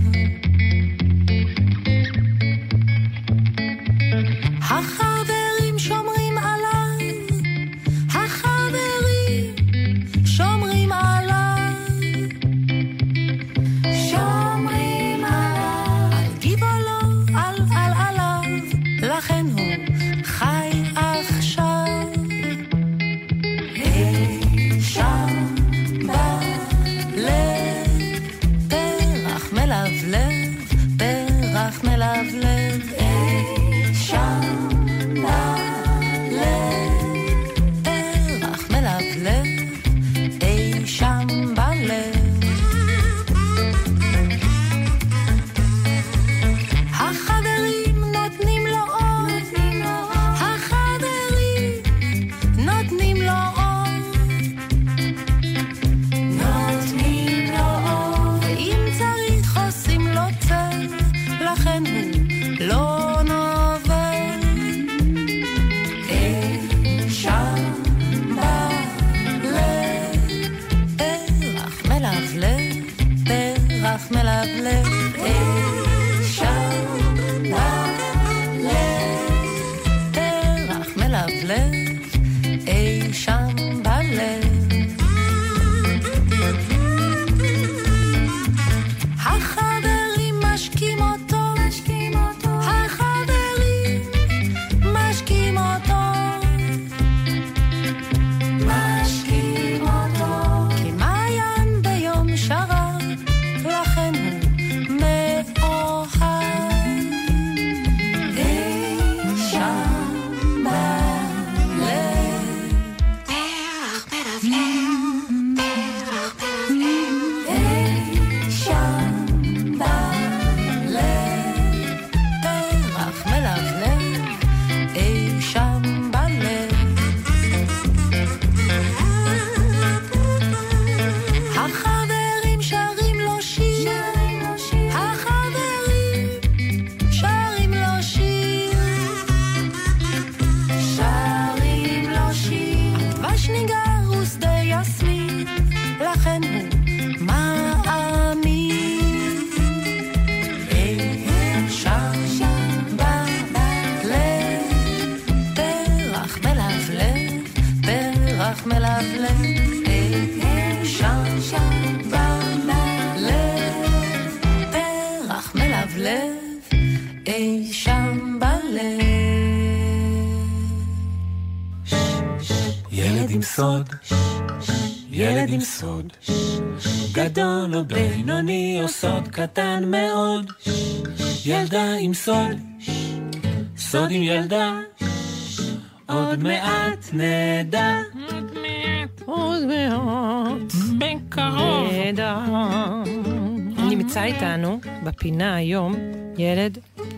בפינה 195.19 195.55
היום 195.55 195.95
ילד 196.37 196.77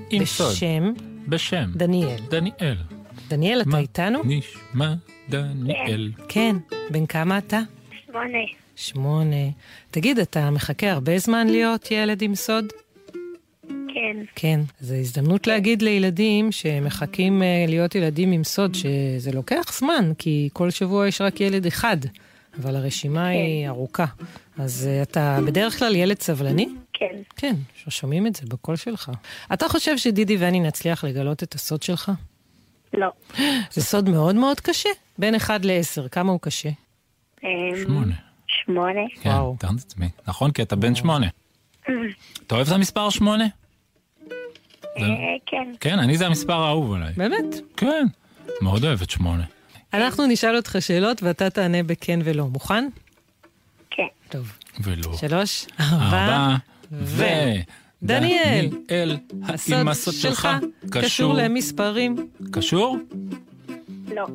עם 0.09 0.25
סוד. 0.25 0.51
בשם 0.51 0.93
בשם 1.27 1.69
דניאל. 1.75 2.19
דניאל. 2.29 2.75
דניאל, 3.27 3.61
אתה 3.61 3.69
מה 3.69 3.79
איתנו? 3.79 4.19
נשמע 4.23 4.93
דניאל? 5.29 6.11
כן. 6.27 6.55
בן 6.91 7.05
כמה 7.05 7.37
אתה? 7.37 7.61
שמונה. 8.05 8.37
שמונה. 8.75 9.49
תגיד, 9.91 10.19
אתה 10.19 10.49
מחכה 10.49 10.91
הרבה 10.91 11.17
זמן 11.17 11.47
להיות 11.47 11.91
ילד 11.91 12.21
עם 12.21 12.35
סוד? 12.35 12.65
כן. 13.67 14.17
כן. 14.35 14.59
זו 14.79 14.95
הזדמנות 14.95 15.47
להגיד 15.47 15.81
לילדים 15.81 16.51
שמחכים 16.51 17.43
אה, 17.43 17.65
להיות 17.67 17.95
ילדים 17.95 18.31
עם 18.31 18.43
סוד, 18.43 18.75
שזה 18.75 19.31
לוקח 19.31 19.73
זמן, 19.79 20.11
כי 20.17 20.49
כל 20.53 20.69
שבוע 20.69 21.07
יש 21.07 21.21
רק 21.21 21.41
ילד 21.41 21.65
אחד, 21.65 21.97
אבל 22.61 22.75
הרשימה 22.75 23.27
היא 23.27 23.67
ארוכה. 23.67 24.05
אז 24.57 24.87
אה, 24.91 25.01
אתה 25.01 25.39
בדרך 25.45 25.79
כלל 25.79 25.95
ילד 25.95 26.21
סבלני? 26.21 26.67
כן. 27.01 27.15
כן, 27.35 27.55
שומעים 27.89 28.27
את 28.27 28.35
זה 28.35 28.45
בקול 28.47 28.75
שלך. 28.75 29.11
אתה 29.53 29.69
חושב 29.69 29.97
שדידי 29.97 30.37
ואני 30.37 30.59
נצליח 30.59 31.03
לגלות 31.03 31.43
את 31.43 31.55
הסוד 31.55 31.83
שלך? 31.83 32.11
לא. 32.93 33.07
זה 33.73 33.81
סוד 33.81 34.09
מאוד 34.09 34.35
מאוד 34.35 34.59
קשה. 34.59 34.89
בין 35.17 35.35
1 35.35 35.65
ל-10, 35.65 36.09
כמה 36.09 36.31
הוא 36.31 36.39
קשה? 36.41 36.69
אמ, 37.43 37.49
שמונה. 37.83 38.15
שמונה. 38.47 39.01
כן, 39.21 39.29
וואו. 39.29 39.55
תארת 39.59 39.73
את 39.75 39.79
עצמי. 39.79 40.09
נכון, 40.27 40.51
כי 40.51 40.61
אתה 40.61 40.75
בן 40.75 40.95
שמונה. 40.95 41.27
אתה 42.47 42.55
אוהב 42.55 42.67
את 42.67 42.73
המספר 42.73 43.09
שמונה? 43.09 43.45
אה, 44.97 45.03
כן. 45.45 45.71
כן, 45.79 45.99
אני 45.99 46.17
זה 46.17 46.27
המספר 46.27 46.53
האהוב 46.53 46.93
עליי. 46.93 47.13
באמת? 47.17 47.55
כן, 47.77 48.05
מאוד 48.61 48.85
אוהב 48.85 49.01
את 49.01 49.09
שמונה. 49.09 49.43
אנחנו 49.93 50.25
נשאל 50.27 50.55
אותך 50.55 50.75
שאלות 50.79 51.23
ואתה 51.23 51.49
תענה 51.49 51.83
בכן 51.83 52.19
ולא. 52.23 52.47
מוכן? 52.47 52.87
כן. 53.89 54.07
טוב. 54.29 54.51
ולא. 54.83 55.17
שלוש, 55.17 55.65
ארבע, 55.79 56.55
ו... 56.91 57.23
דניאל, 58.03 58.69
דניאל, 58.69 59.17
האם 59.43 59.87
הסוד 59.87 60.13
שלך 60.13 60.47
קשור 60.89 61.33
למספרים? 61.33 62.15
קשור? 62.51 62.97
לא. 64.07 64.27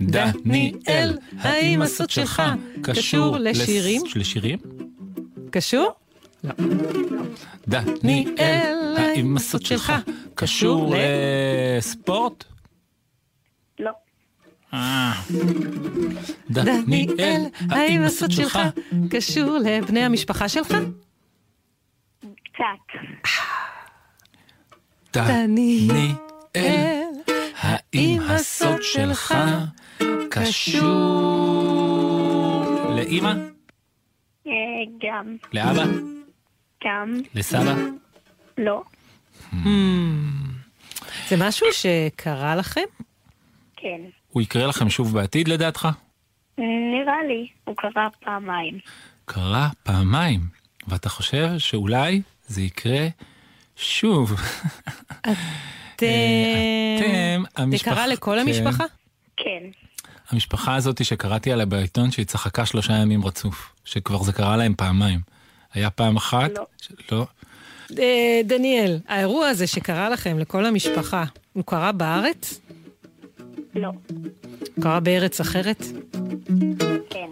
דניאל, 0.00 1.18
האם 1.38 1.82
הסוד 1.82 2.10
שלך 2.10 2.42
קשור 2.82 3.36
לשירים? 3.38 4.02
לשירים? 4.16 4.58
קשור? 5.50 5.92
דניאל, 7.68 8.94
האם 8.96 9.36
הסוד 9.36 9.64
שלך 9.64 9.92
קשור 10.34 10.94
לספורט? 11.78 12.44
לא. 13.78 13.90
אה. 14.74 15.12
דניאל, 16.50 17.42
האם 17.70 18.02
הסוד 18.02 18.30
שלך 18.30 18.58
קשור 19.10 19.58
לבני 19.58 20.00
המשפחה 20.04 20.48
שלך? 20.48 20.74
קצת. 22.58 22.94
דניאל, 25.12 26.12
אל, 26.56 27.02
האם 27.58 28.20
הסוד 28.28 28.82
שלך 28.82 29.34
קשור 30.30 30.94
לאימא? 32.96 33.32
אה, 34.46 34.52
גם. 35.00 35.36
לאבא? 35.52 35.84
גם. 36.84 37.20
לסבא? 37.34 37.74
לא. 38.58 38.82
זה 41.28 41.36
משהו 41.38 41.66
שקרה 41.72 42.56
לכם? 42.56 42.80
כן. 43.76 44.00
הוא 44.28 44.42
יקרה 44.42 44.66
לכם 44.66 44.90
שוב 44.90 45.14
בעתיד 45.14 45.48
לדעתך? 45.48 45.88
נראה 46.58 47.22
לי. 47.28 47.48
הוא 47.64 47.76
קרה 47.76 48.08
פעמיים. 48.24 48.78
קרה 49.24 49.68
פעמיים, 49.82 50.40
ואתה 50.88 51.08
חושב 51.08 51.48
שאולי 51.58 52.22
זה 52.48 52.62
יקרה 52.62 53.08
שוב. 53.76 54.32
אתם... 55.20 55.32
אתם, 55.96 56.06
זה 57.56 57.62
המשפחה... 57.62 57.90
קרה 57.90 58.06
לכל 58.06 58.34
כן. 58.34 58.38
המשפחה? 58.38 58.84
כן. 59.36 59.62
המשפחה 60.30 60.74
הזאת 60.74 61.04
שקראתי 61.04 61.52
עליה 61.52 61.66
בעיתון 61.66 62.10
שהיא 62.10 62.26
צחקה 62.26 62.66
שלושה 62.66 62.92
ימים 62.92 63.24
רצוף, 63.24 63.72
שכבר 63.84 64.22
זה 64.22 64.32
קרה 64.32 64.56
להם 64.56 64.74
פעמיים. 64.74 65.20
היה 65.74 65.90
פעם 65.90 66.16
אחת? 66.16 66.50
לא. 66.56 66.66
לא. 67.12 67.26
אה, 67.98 68.40
דניאל, 68.44 68.98
האירוע 69.08 69.48
הזה 69.48 69.66
שקרה 69.66 70.10
לכם, 70.10 70.38
לכל 70.38 70.66
המשפחה, 70.66 71.24
הוא 71.52 71.64
קרה 71.66 71.92
בארץ? 71.92 72.60
לא. 73.74 73.90
קרה 74.80 75.00
בארץ 75.00 75.40
אחרת? 75.40 75.84
כן. 77.10 77.30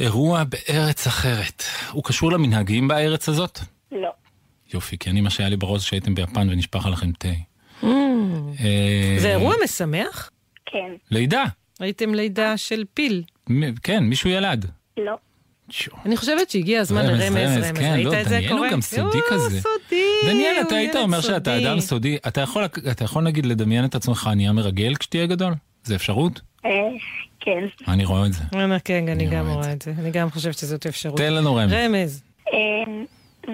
אירוע 0.00 0.42
בארץ 0.44 1.06
אחרת. 1.06 1.62
הוא 1.92 2.04
קשור 2.04 2.32
למנהגים 2.32 2.88
בארץ 2.88 3.28
הזאת? 3.28 3.58
לא. 3.92 4.10
יופי, 4.74 4.98
כי 4.98 5.10
אני 5.10 5.20
מה 5.20 5.30
שהיה 5.30 5.48
לי 5.48 5.56
בראש 5.56 5.88
שהייתם 5.88 6.14
ביפן 6.14 6.48
ונשפך 6.50 6.86
עליכם 6.86 7.12
תה. 7.12 7.28
אה, 7.82 7.88
זה 9.18 9.30
אירוע 9.30 9.54
משמח? 9.64 10.30
כן. 10.66 10.92
לידה. 11.10 11.44
ראיתם 11.80 12.14
לידה 12.14 12.56
של 12.56 12.84
פיל. 12.94 13.22
מ- 13.50 13.74
כן, 13.74 14.04
מישהו 14.04 14.30
ילד. 14.30 14.66
לא. 14.96 15.16
אני 16.06 16.16
חושבת 16.16 16.50
שהגיע 16.50 16.80
הזמן 16.80 17.06
רמז, 17.06 17.20
לרמז, 17.20 17.36
רמז, 17.56 17.64
רמז. 17.68 17.78
כן, 17.78 17.92
ראית 17.94 18.04
לא, 18.06 18.20
את 18.20 18.28
זה 18.28 18.34
דניאל 18.36 18.52
הוא? 18.52 18.66
גם 18.72 18.80
סודי 18.80 19.02
הוא 19.18 19.22
כזה. 19.30 19.60
סודי, 19.60 20.04
דניאל, 20.26 20.54
הוא 20.56 20.62
אתה 20.66 20.74
היית 20.74 20.94
ילד 20.94 21.02
אומר 21.02 21.20
שאתה 21.20 21.50
סודי. 21.54 21.66
אדם 21.68 21.80
סודי, 21.80 22.16
אתה 22.28 22.40
יכול, 22.40 22.64
אתה 22.90 23.04
יכול 23.04 23.22
נגיד 23.24 23.46
לדמיין 23.46 23.84
את 23.84 23.94
עצמך 23.94 24.30
נהיה 24.36 24.52
מרגל 24.52 24.94
כשתהיה 24.94 25.26
גדול? 25.26 25.54
זה 25.84 25.94
אפשרות? 25.94 26.40
אה, 27.48 27.54
כן. 27.78 27.90
אני 27.92 28.04
רואה 28.04 28.26
את 28.26 28.32
זה. 28.32 28.42
אה, 28.54 28.78
כן, 28.84 28.94
אני 29.08 29.12
אני 29.12 29.26
גם 29.36 29.48
רואה 29.48 29.72
את 29.72 29.82
זה. 29.82 29.92
אני 29.98 30.10
גם 30.10 30.30
חושבת 30.30 30.58
שזאת 30.58 30.86
אפשרות. 30.86 31.16
תן 31.16 31.32
לנו 31.32 31.54
רמז. 31.54 31.72
רמז. 31.72 32.22
אה, 32.52 32.54
זה 33.46 33.52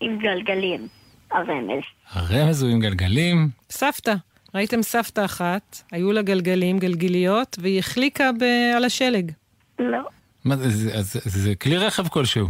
עם 0.00 0.18
גלגלים. 0.18 0.88
הרמז. 1.30 1.82
הרמז 2.12 2.62
הוא 2.62 2.70
עם 2.70 2.80
גלגלים. 2.80 3.48
סבתא. 3.70 4.14
ראיתם 4.54 4.82
סבתא 4.82 5.24
אחת, 5.24 5.82
היו 5.92 6.12
לה 6.12 6.22
גלגלים, 6.22 6.78
גלגיליות, 6.78 7.56
והיא 7.60 7.78
החליקה 7.78 8.30
ב- 8.40 8.72
על 8.76 8.84
השלג. 8.84 9.32
לא. 9.78 9.98
מה 10.44 10.56
זה, 10.56 10.70
זה, 10.70 10.94
אז 10.94 11.12
זה, 11.12 11.40
זה 11.40 11.54
כלי 11.54 11.76
רכב 11.76 12.08
כלשהו. 12.08 12.46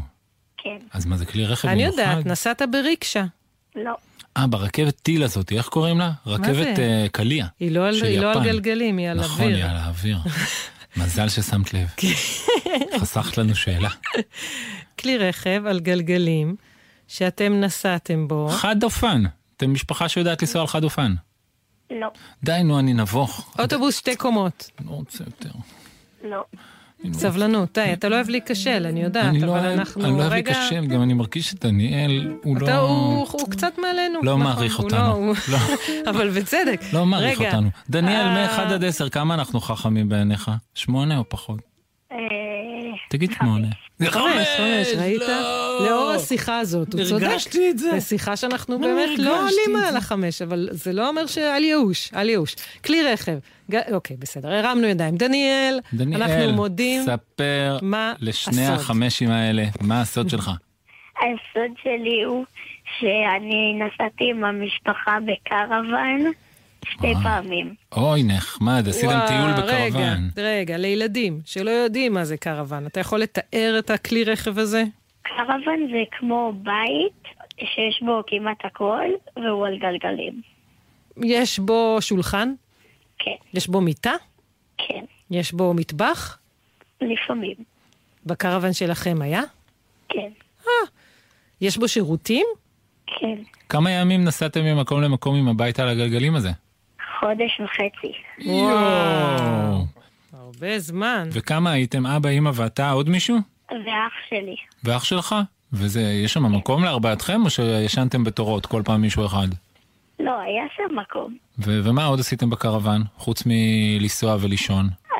כן. 0.56 0.76
אז 0.92 1.06
מה 1.06 1.16
זה 1.16 1.26
כלי 1.26 1.44
רכב 1.46 1.68
אני 1.68 1.82
מיוחד? 1.82 1.98
יודעת, 1.98 2.26
נסעת 2.26 2.62
בריקשה. 2.72 3.24
לא. 3.76 3.92
אה, 4.40 4.46
ברכבת 4.46 4.94
טיל 5.02 5.22
הזאת, 5.22 5.52
איך 5.52 5.68
קוראים 5.68 5.98
לה? 5.98 6.12
רכבת? 6.26 6.78
אה, 6.78 7.06
קליע. 7.12 7.46
היא 7.60 7.70
לא 7.70 7.86
על- 7.88 7.94
היא 8.04 8.20
לא 8.20 8.30
על 8.32 8.36
יפן. 8.36 8.44
גלגלים, 8.44 8.96
היא 8.98 9.08
על 9.08 9.18
נכון, 9.20 9.40
אוויר. 9.44 9.56
היא 9.56 9.64
על 9.64 9.76
האוויר. 9.76 10.18
מזל 10.96 11.28
ששמת 11.28 11.74
לב. 11.74 11.88
חסכת 13.00 13.38
לנו 13.38 13.54
שאלה. 13.54 13.88
כלי 14.98 15.18
רכב 15.18 15.62
על 15.66 15.80
גלגלים, 15.80 16.56
שאתם 17.08 17.52
נסעתם 17.60 18.28
בו. 18.28 18.48
חד 18.50 18.82
אופן. 18.82 19.22
אתם 19.56 19.72
משפחה 19.72 20.08
שיודעת 20.08 20.42
לנסוע 20.42 20.60
על 20.60 20.66
חד 20.66 20.84
אופן. 20.84 21.14
לא. 21.90 22.08
די, 22.44 22.60
נו, 22.64 22.78
אני 22.78 22.92
נבוך. 22.94 23.54
אוטובוס 23.58 23.98
שתי 23.98 24.16
קומות. 24.16 24.70
לא 24.86 24.90
רוצה 24.90 25.24
יותר. 25.26 25.50
לא. 26.24 26.44
סבלנות, 27.12 27.78
די, 27.78 27.92
אתה 27.92 28.08
לא 28.08 28.14
אוהב 28.14 28.28
להיכשל, 28.28 28.86
אני 28.88 29.02
יודעת, 29.02 29.34
לא 29.40 29.58
אבל 29.58 29.66
אנחנו 29.66 30.00
רגע... 30.02 30.08
אני 30.10 30.18
לא 30.18 30.22
אוהב 30.22 30.32
להיכשל, 30.32 30.86
גם 30.86 31.02
אני 31.02 31.14
מרגיש 31.14 31.54
את 31.54 31.64
דניאל, 31.64 32.32
הוא 32.44 32.56
לא... 32.60 32.78
הוא 33.32 33.50
קצת 33.50 33.72
מעלינו. 33.78 34.18
לא 34.22 34.32
נכון, 34.32 34.42
מעריך 34.42 34.78
אותנו. 34.78 34.98
לא- 35.26 35.34
לא. 35.48 35.58
אבל 36.10 36.30
בצדק. 36.30 36.80
לא 36.92 37.06
מעריך 37.06 37.40
אותנו. 37.40 37.68
דניאל, 37.90 38.26
אה, 38.26 38.46
מ-1 38.68 38.74
עד 38.74 38.84
10, 38.84 39.08
כמה 39.08 39.34
אנחנו 39.34 39.60
חכמים 39.60 40.08
בעיניך? 40.08 40.50
שמונה 40.74 41.18
או 41.18 41.28
פחות? 41.28 41.60
אה, 42.12 42.16
תגיד 43.10 43.32
שמונה. 43.32 43.68
זה 44.00 44.10
חמש, 44.10 44.48
חמש, 44.56 44.88
לא. 44.94 45.00
ראית? 45.00 45.20
לא. 45.20 45.86
לאור 45.88 46.10
השיחה 46.10 46.58
הזאת, 46.58 46.94
הוא 46.94 47.04
צודק. 47.04 47.26
הרגשתי 47.26 47.70
את 47.70 47.78
זה. 47.78 47.90
זו 47.98 48.06
שיחה 48.06 48.36
שאנחנו 48.36 48.78
לא 48.78 48.86
באמת 48.86 49.18
לא 49.18 49.42
עולים 49.42 49.84
על 49.88 49.96
החמש, 49.96 50.42
אבל 50.42 50.68
זה 50.70 50.92
לא 50.92 51.08
אומר 51.08 51.26
שאל 51.26 51.64
ייאוש, 51.64 52.10
על 52.14 52.28
ייאוש. 52.28 52.54
כלי 52.84 53.02
רכב, 53.02 53.38
ג... 53.70 53.76
אוקיי, 53.92 54.16
בסדר, 54.16 54.52
הרמנו 54.52 54.86
ידיים. 54.86 55.16
דניאל, 55.16 55.80
דניאל 55.92 56.22
אנחנו 56.22 56.52
מודים. 56.52 57.02
דניאל, 57.02 57.18
ספר 57.18 57.78
לשני 58.20 58.66
הסוד. 58.66 58.80
החמשים 58.80 59.30
האלה, 59.30 59.64
מה 59.80 60.00
הסוד 60.00 60.30
שלך? 60.30 60.50
הסוד 61.20 61.70
שלי 61.82 62.22
הוא 62.26 62.44
שאני 62.98 63.78
נסעתי 63.78 64.30
עם 64.30 64.44
המשפחה 64.44 65.18
בקרוון. 65.26 66.32
שתי. 66.84 67.14
פעמים. 67.22 67.74
אוי, 67.96 68.22
נחמד, 68.22 68.84
עשיתם 68.88 69.18
טיול 69.28 69.68
רגע, 69.68 69.88
בקרוון. 69.88 70.30
רגע, 70.36 70.76
לילדים 70.76 71.40
שלא 71.44 71.70
יודעים 71.70 72.14
מה 72.14 72.24
זה 72.24 72.36
קרוון, 72.36 72.86
אתה 72.86 73.00
יכול 73.00 73.18
לתאר 73.18 73.76
את 73.78 73.90
הכלי 73.90 74.24
רכב 74.24 74.58
הזה? 74.58 74.84
קרוון 75.22 75.88
זה 75.92 76.02
כמו 76.18 76.52
בית 76.62 77.34
שיש 77.58 78.02
בו 78.02 78.22
כמעט 78.26 78.64
הכל, 78.64 79.04
והוא 79.36 79.66
על 79.66 79.78
גלגלים. 79.78 80.40
יש 81.24 81.58
בו 81.58 81.96
שולחן? 82.00 82.52
כן, 83.18 83.34
יש 83.54 83.68
בו 83.68 83.80
מיטה? 83.80 84.12
כן, 84.78 85.04
יש 85.30 85.52
בו 85.52 85.74
מטבח? 85.74 86.38
לפעמים. 87.00 87.54
בקרוון 88.26 88.72
שלכם 88.72 89.22
היה? 89.22 89.42
כן, 90.08 90.28
יש 91.60 91.78
בו 91.78 91.88
שירותים? 91.88 92.46
כן. 93.06 93.36
כמה 93.68 93.90
ימים 93.90 94.24
נסעתם 94.24 94.64
ממקום 94.64 95.02
למקום 95.02 95.36
עם 95.36 95.48
הבית 95.48 95.80
על 95.80 95.88
הגלגלים 95.88 96.34
הזה? 96.34 96.50
חודש 97.20 97.60
וחצי. 97.64 98.12
וואו. 98.46 99.84
הרבה 100.32 100.78
זמן. 100.78 101.28
וכמה 101.32 101.70
הייתם? 101.72 102.06
אבא, 102.06 102.28
אמא 102.28 102.50
ואתה, 102.54 102.90
עוד 102.90 103.08
מישהו? 103.08 103.36
ואח 103.70 104.12
שלי. 104.28 104.56
ואח 104.84 105.04
שלך? 105.04 105.34
וזה, 105.72 106.00
יש 106.02 106.32
שם 106.32 106.52
מקום 106.56 106.84
לארבעתכם, 106.84 107.44
או 107.44 107.50
שישנתם 107.50 108.24
בתורות 108.24 108.66
כל 108.66 108.82
פעם 108.84 109.00
מישהו 109.00 109.26
אחד? 109.26 109.48
לא, 110.20 110.40
היה 110.40 110.62
שם 110.76 110.96
מקום. 110.96 111.36
ו- 111.58 111.80
ומה 111.84 112.04
עוד 112.04 112.20
עשיתם 112.20 112.50
בקרוון, 112.50 113.02
חוץ 113.16 113.42
מלנסוע 113.46 114.36
ולישון? 114.40 114.88
אה, 115.12 115.18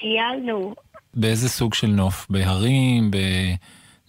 טיילנו 0.00 0.74
באיזה 1.14 1.48
סוג 1.48 1.74
של 1.74 1.86
נוף? 1.86 2.26
בהרים? 2.30 3.10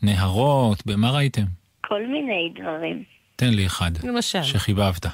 בנהרות? 0.04 0.86
במה 0.86 1.12
ראיתם? 1.12 1.46
כל 1.88 2.02
מיני 2.08 2.54
דברים. 2.62 3.04
תן 3.36 3.54
לי 3.54 3.66
אחד, 3.66 3.92
למשל. 4.04 4.44
שחיבבת. 4.44 5.06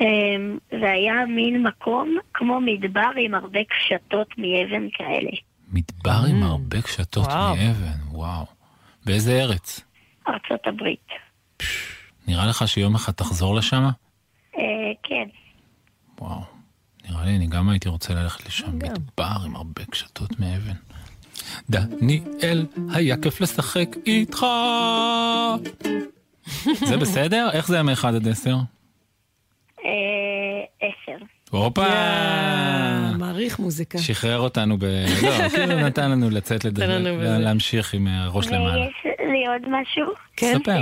אמ, 0.00 0.58
זה 0.80 0.90
היה 0.90 1.26
מין 1.28 1.62
מקום 1.62 2.16
כמו 2.34 2.60
מדבר 2.60 3.10
עם 3.18 3.34
הרבה 3.34 3.60
קשתות 3.64 4.28
מאבן 4.38 4.88
כאלה. 4.92 5.30
מדבר 5.72 6.20
עם 6.30 6.42
הרבה 6.42 6.82
קשתות 6.82 7.26
וואו. 7.26 7.56
מאבן, 7.56 7.98
וואו. 8.10 8.44
באיזה 9.06 9.40
ארץ? 9.42 9.80
ארצות 10.28 10.66
הברית. 10.66 11.06
נראה 12.28 12.46
לך 12.46 12.68
שיום 12.68 12.94
אחד 12.94 13.12
תחזור 13.12 13.54
לשם? 13.54 13.82
אה, 14.58 14.62
כן, 15.02 15.28
וואו. 16.20 16.40
נראה 17.10 17.24
לי, 17.24 17.36
אני 17.36 17.46
גם 17.46 17.68
הייתי 17.68 17.88
רוצה 17.88 18.14
ללכת 18.14 18.46
לשם. 18.46 18.78
גם. 18.78 18.92
מדבר 18.92 19.36
עם 19.46 19.56
הרבה 19.56 19.84
קשתות 19.84 20.40
מאבן. 20.40 20.74
דניאל, 21.70 22.66
היה 22.92 23.16
כיף 23.16 23.40
לשחק 23.40 23.88
איתך. 24.06 24.46
זה 26.74 26.96
בסדר? 26.96 27.48
איך 27.52 27.68
זה 27.68 27.74
היה 27.74 27.82
מ-1 27.82 28.06
עד 28.06 28.28
10? 28.28 28.56
אה, 29.84 30.64
עשר. 30.80 31.24
הופה! 31.50 31.82
יאה, 31.82 33.12
מעריך 33.18 33.58
מוזיקה. 33.58 33.98
שחרר 33.98 34.38
אותנו 34.38 34.78
ב... 34.78 34.84
לא, 35.22 35.48
כאילו 35.48 35.74
נתן 35.80 36.10
לנו 36.10 36.30
לצאת 36.30 36.64
לדבר. 36.64 36.98
להמשיך 37.38 37.94
עם 37.94 38.06
הראש 38.06 38.46
למעלה. 38.46 38.82
ויש 38.82 39.06
לי 39.18 39.46
עוד 39.46 39.62
משהו. 39.68 40.06
כן? 40.36 40.58
ספר. 40.58 40.76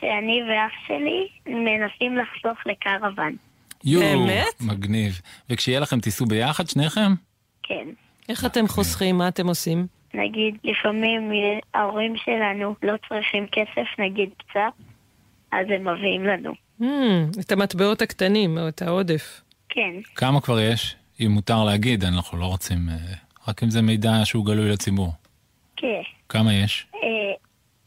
שאני, 0.00 0.42
ואח 0.42 0.72
שלי 0.86 1.28
מנסים 1.46 2.16
לחסוך 2.16 2.66
לקרוון. 2.66 3.36
יואו, 3.84 4.26
באמת? 4.26 4.60
מגניב. 4.60 5.20
וכשיהיה 5.50 5.80
לכם 5.80 6.00
תיסעו 6.00 6.26
ביחד, 6.26 6.66
שניכם? 6.66 7.12
כן. 7.62 7.88
איך 8.28 8.44
אתם 8.44 8.68
חוסכים? 8.68 9.18
מה 9.18 9.28
אתם 9.28 9.46
עושים? 9.46 9.86
נגיד, 10.14 10.54
לפעמים 10.64 11.32
אה, 11.32 11.80
ההורים 11.80 12.14
שלנו 12.16 12.74
לא 12.82 12.94
צריכים 13.08 13.46
כסף, 13.52 13.86
נגיד 13.98 14.30
קצת, 14.38 14.84
אז 15.52 15.66
הם 15.70 15.88
מביאים 15.88 16.24
לנו. 16.24 16.52
Hmm, 16.80 17.40
את 17.40 17.52
המטבעות 17.52 18.02
הקטנים, 18.02 18.58
או 18.58 18.68
את 18.68 18.82
העודף. 18.82 19.40
כן. 19.68 19.90
כמה 20.14 20.40
כבר 20.40 20.60
יש? 20.60 20.96
אם 21.20 21.30
מותר 21.30 21.64
להגיד, 21.64 22.04
אנחנו 22.04 22.38
לא 22.38 22.46
רוצים... 22.46 22.88
אה, 22.88 22.96
רק 23.48 23.62
אם 23.62 23.70
זה 23.70 23.82
מידע 23.82 24.20
שהוא 24.24 24.46
גלוי 24.46 24.68
לציבור. 24.68 25.12
כן. 25.76 26.02
כמה 26.28 26.54
יש? 26.54 26.86
אה, 26.94 27.00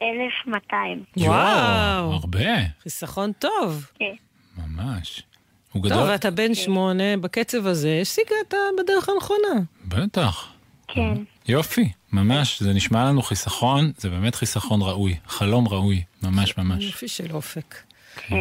1,200. 0.02 1.04
וואו. 1.18 2.14
הרבה, 2.14 2.40
חיסכון 2.84 3.32
טוב. 3.40 3.88
כן. 4.00 4.14
ממש. 4.58 5.24
הוא 5.72 5.82
טוב, 5.84 5.92
גדול? 5.92 6.10
ואתה 6.10 6.32
בן 6.32 6.56
שמונה, 6.56 7.18
בקצב 7.22 7.68
הזה, 7.68 8.00
השיגת 8.02 8.54
בדרך 8.80 9.10
הנכונה. 9.10 9.66
בטח. 9.86 10.54
כן. 10.88 11.14
יופי, 11.48 11.92
ממש, 12.12 12.64
זה 12.64 12.74
נשמע 12.74 13.06
לנו 13.06 13.22
חיסכון, 13.22 13.92
זה 13.98 14.10
באמת 14.10 14.36
חיסכון 14.36 14.82
ראוי, 14.82 15.16
חלום 15.28 15.68
ראוי, 15.68 16.04
ממש 16.24 16.58
ממש. 16.58 16.84
יופי 16.84 17.08
של 17.08 17.32
אופק. 17.32 17.76
כן. 18.16 18.36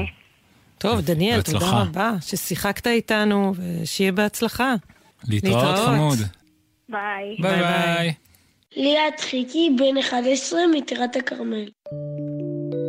טוב, 0.82 1.00
דניאל, 1.00 1.42
תודה 1.42 1.58
בהצלחה. 1.58 1.82
רבה 1.82 2.12
ששיחקת 2.20 2.86
איתנו, 2.86 3.54
ושיהיה 3.56 4.12
בהצלחה. 4.12 4.74
להתראות 5.28 5.64
להתראות. 5.64 5.86
חמוד. 5.86 6.18
ביי. 6.88 7.36
ביי 7.40 7.62
ביי. 7.62 7.96
ביי. 7.96 8.12
ליאת 8.76 9.20
חיקי, 9.20 9.70
בן 9.78 9.98
11 9.98 10.60
מטירת 10.74 11.16
הכרמל. 11.16 11.64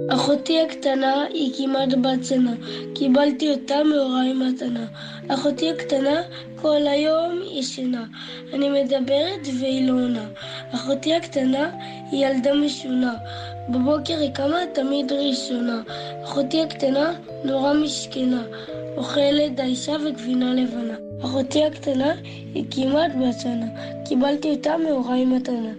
אחותי 0.09 0.61
הקטנה 0.61 1.23
היא 1.33 1.51
כמעט 1.57 1.93
בת 2.01 2.25
שנה, 2.25 2.53
קיבלתי 2.95 3.51
אותה 3.51 3.83
מהוריי 3.83 4.33
מתנה. 4.33 4.85
אחותי 5.27 5.69
הקטנה 5.69 6.21
כל 6.55 6.87
היום 6.87 7.39
ישנה, 7.51 8.03
אני 8.53 8.69
מדברת 8.69 9.47
והיא 9.59 9.87
לא 9.87 9.93
עונה. 9.93 10.25
אחותי 10.71 11.15
הקטנה 11.15 11.69
היא 12.11 12.25
ילדה 12.27 12.53
משונה, 12.53 13.13
בבוקר 13.69 14.19
היא 14.19 14.31
קמה 14.31 14.57
תמיד 14.73 15.11
ראשונה. 15.11 15.81
אחותי 16.23 16.61
הקטנה 16.61 17.13
נורא 17.43 17.73
מסכנה, 17.73 18.43
אוכלת 18.97 19.55
דייסה 19.55 19.93
וגבינה 20.05 20.53
לבנה. 20.53 20.95
אחותי 21.25 21.65
הקטנה 21.65 22.13
היא 22.53 22.63
כמעט 22.71 23.11
בת 23.11 23.39
שנה, 23.39 23.65
קיבלתי 24.05 24.51
אותה 24.51 24.77
מהוריי 24.77 25.25
מתנה. 25.25 25.71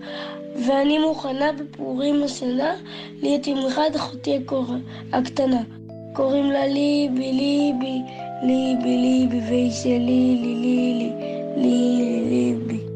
ואני 0.56 0.98
מוכנה 0.98 1.52
בפורים 1.52 2.22
השנה 2.22 2.74
להיות 3.22 3.46
עם 3.46 3.58
אחד 3.68 3.90
אחותי. 3.96 4.38
הקטנה. 5.12 5.62
קוראים 6.12 6.50
לה 6.50 6.66
ליבי, 6.66 7.32
ליבי, 7.32 8.02
ליבי, 8.42 8.96
ליבי, 8.98 9.40
והיא 9.48 9.70
שלי, 9.70 10.38
לי, 10.42 10.54
לי, 10.54 10.94
לי, 10.94 11.96
לי, 11.96 12.24
ליבי. 12.30 12.93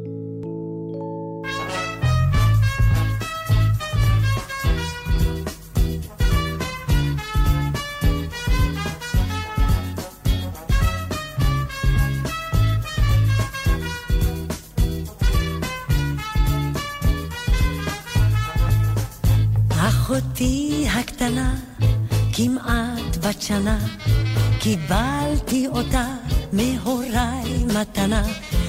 כמעט 22.38 23.16
בת 23.16 23.42
שנה, 23.42 23.79
קיבלתי 24.61 25.66
אותה 25.66 26.07
מהוריי 26.53 27.64
מתנה. 27.66 28.22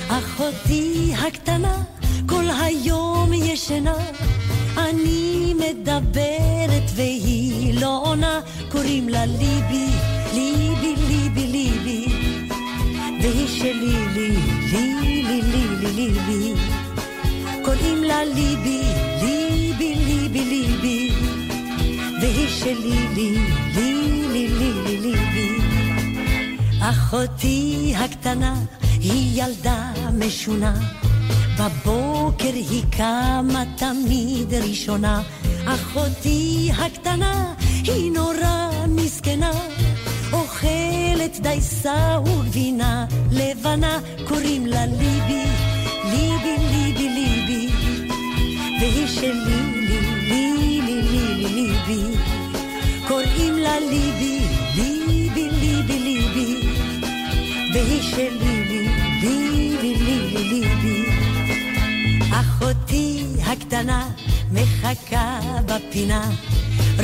אחותי 0.07 1.13
הקטנה, 1.27 1.83
כל 2.25 2.43
היום 2.61 3.33
ישנה, 3.33 3.95
אני 4.77 5.53
מדברת 5.53 6.83
והיא 6.95 7.81
לא 7.81 8.01
עונה, 8.05 8.39
קוראים 8.71 9.09
לה 9.09 9.25
ליבי, 9.25 9.87
ליבי, 10.33 10.95
ליבי, 11.07 11.47
ליבי, 11.47 12.05
והיא 13.21 13.47
שלי, 13.47 14.07
לי, 14.13 14.29
לי, 14.71 14.93
לי, 15.01 15.41
לי, 15.41 15.41
לי, 15.41 15.91
ליבי. 15.95 16.53
קוראים 17.65 18.03
לה 18.03 18.25
ליבי, 18.25 18.81
שלי, 22.49 23.07
לי, 23.15 23.37
לי, 23.75 23.93
לי, 24.33 24.47
לי, 24.47 24.73
לי, 24.85 24.97
ליבי. 24.97 25.57
אחותי 26.81 27.93
הקטנה 27.97 28.55
היא 29.01 29.43
ילדה 29.43 29.91
משונה, 30.13 30.73
בבוקר 31.59 32.53
היא 32.53 32.83
קמה 32.91 33.63
תמיד 33.75 34.53
ראשונה. 34.53 35.21
אחותי 35.65 36.71
הקטנה 36.77 37.53
היא 37.83 38.11
נורא 38.11 38.69
מסכנה, 38.87 39.51
אוכלת 40.33 41.39
דייסה 41.39 42.19
וגבינה 42.25 43.05
לבנה, 43.31 43.99
קוראים 44.27 44.65
לה 44.65 44.85
ליבי, 44.85 45.43
ליבי, 46.05 46.55
ליבי, 46.71 47.09
ליבי, 47.09 47.69
והיא 48.79 49.07
שלי, 49.07 49.61
לי, 49.89 49.99
לי, 50.29 50.81
לי, 50.81 51.01
לי, 51.01 51.01
לי, 51.01 51.47
ליבי, 51.47 52.17
קוראים 53.39 53.57
לה 53.57 53.79
ליבי, 53.79 54.39
ליבי, 54.75 55.49
ליבי, 55.49 55.99
ליבי, 55.99 56.55
והיא 57.73 58.01
שלי, 58.01 58.65
לי, 58.69 58.87
לי, 59.21 59.71
לי, 59.81 59.95
לי, 59.95 60.29
לי, 60.31 60.43
ליבי. 60.43 61.09
אחותי 62.31 63.23
הקטנה 63.45 64.09
מחכה 64.51 65.39
בפינה, 65.65 66.29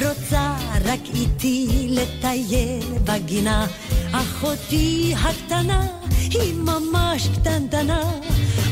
רוצה 0.06 0.56
רק 0.86 1.00
איתי 1.14 1.88
לטייל 1.90 2.84
בגינה. 3.04 3.68
אחותי 4.12 5.14
הקטנה 5.18 5.88
היא 6.14 6.54
ממש 6.54 7.28
קטנטנה, 7.28 8.02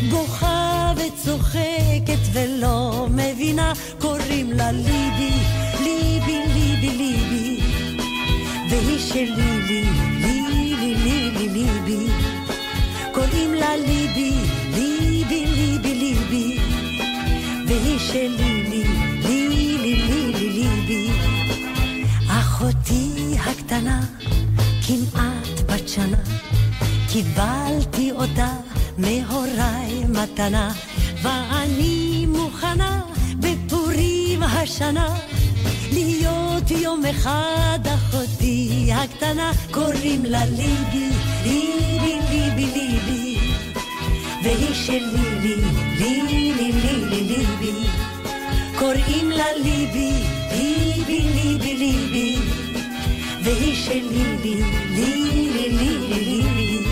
בוכה 0.09 0.93
וצוחקת 0.95 2.23
ולא 2.33 3.07
מבינה, 3.09 3.73
קוראים 3.99 4.51
לה 4.51 4.71
ליבי, 4.71 5.33
ליבי, 5.79 6.39
ליבי, 6.53 6.89
ליבי, 6.97 7.42
והיא 8.73 8.99
שלי, 8.99 9.61
לי, 9.67 9.83
לי, 10.19 10.41
לי, 10.49 10.95
לי, 10.95 11.31
לי, 11.31 11.49
ליבי, 11.49 12.07
קוראים 13.11 13.53
לה 13.53 13.75
ליבי, 13.77 14.33
ליבי, 14.73 15.45
ליבי, 15.45 15.93
ליבי, 15.93 16.59
והיא 17.67 17.99
שלי, 17.99 18.63
לי, 18.69 18.83
לי, 19.23 19.47
לי, 19.49 19.77
לי, 19.77 20.33
לי, 20.33 20.49
ליבי. 20.49 21.11
אחותי 22.27 23.35
הקטנה, 23.39 24.01
כמעט 24.87 25.59
בת 25.65 25.89
שנה, 25.89 26.23
קיבלתי 27.11 28.11
אותה 28.11 28.53
מהוריי 28.97 30.03
מתנה, 30.09 30.71
ואני 31.21 32.25
מוכנה 32.25 33.01
בפורים 33.39 34.43
השנה 34.43 35.15
יום 36.81 37.05
אחד 37.05 37.79
אחותי 37.85 38.89
הקטנה, 38.93 39.51
קוראים 39.71 40.25
לה 40.25 40.45
ליבי, 40.45 41.09
ליבי, 41.43 42.15
ליבי, 42.29 42.65
ליבי, 42.65 43.37
והיא 44.43 44.73
שלי, 44.73 44.99
לי, 45.41 45.55
לי, 45.99 46.21
לי, 46.21 46.53
לי, 46.53 46.71
לי, 47.09 47.21
ליבי, 47.21 47.87
קוראים 48.79 49.31
לה 49.31 49.45
ליבי, 49.63 50.11
ליבי, 50.51 51.19
ליבי, 51.19 51.73
ליבי, 51.75 52.37
והיא 53.43 53.75
שלי, 53.75 54.23
לי, 54.43 54.55
לי, 54.89 55.13
לי, 55.53 55.69
לי, 55.69 55.97
לי, 55.97 56.17
ליבי, 56.25 56.83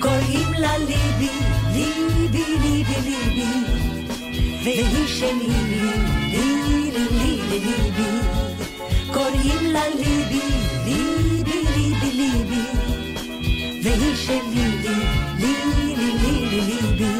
קוראים 0.00 0.52
לה 0.58 0.78
ליבי, 0.78 1.30
ליבי, 1.72 2.44
ליבי, 2.62 3.00
ליבי, 3.04 3.50
והיא 4.64 5.06
שלי, 5.06 5.48
לי, 5.68 5.92
לי, 6.30 6.44
לי, 6.68 6.90
לי, 6.90 7.06
לי, 7.10 7.60
ליבי, 7.60 8.47
קוראים 9.12 9.66
לה 9.66 9.88
ליבי, 9.88 10.40
ליבי, 10.84 11.62
ליבי, 11.76 12.10
ליבי, 12.12 12.62
והיא 13.82 14.16
שלי, 14.16 14.38
לי, 14.54 14.96
לי, 15.38 15.54
לי, 15.96 16.12
לי, 16.22 16.46
לי, 16.50 16.60
ליבי, 16.60 17.12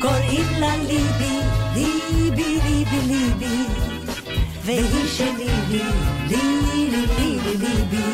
קוראים 0.00 0.46
לה 0.58 0.76
ליבי, 0.76 1.34
ליבי, 1.74 2.58
ליבי, 2.64 3.00
ליבי, 3.06 3.56
והיא 4.64 5.06
שלי, 5.16 5.46
לי, 5.70 5.82
לי, 6.28 6.42
לי, 6.72 6.90
לי, 6.90 7.06
לי, 7.18 7.56
ליבי, 7.56 8.06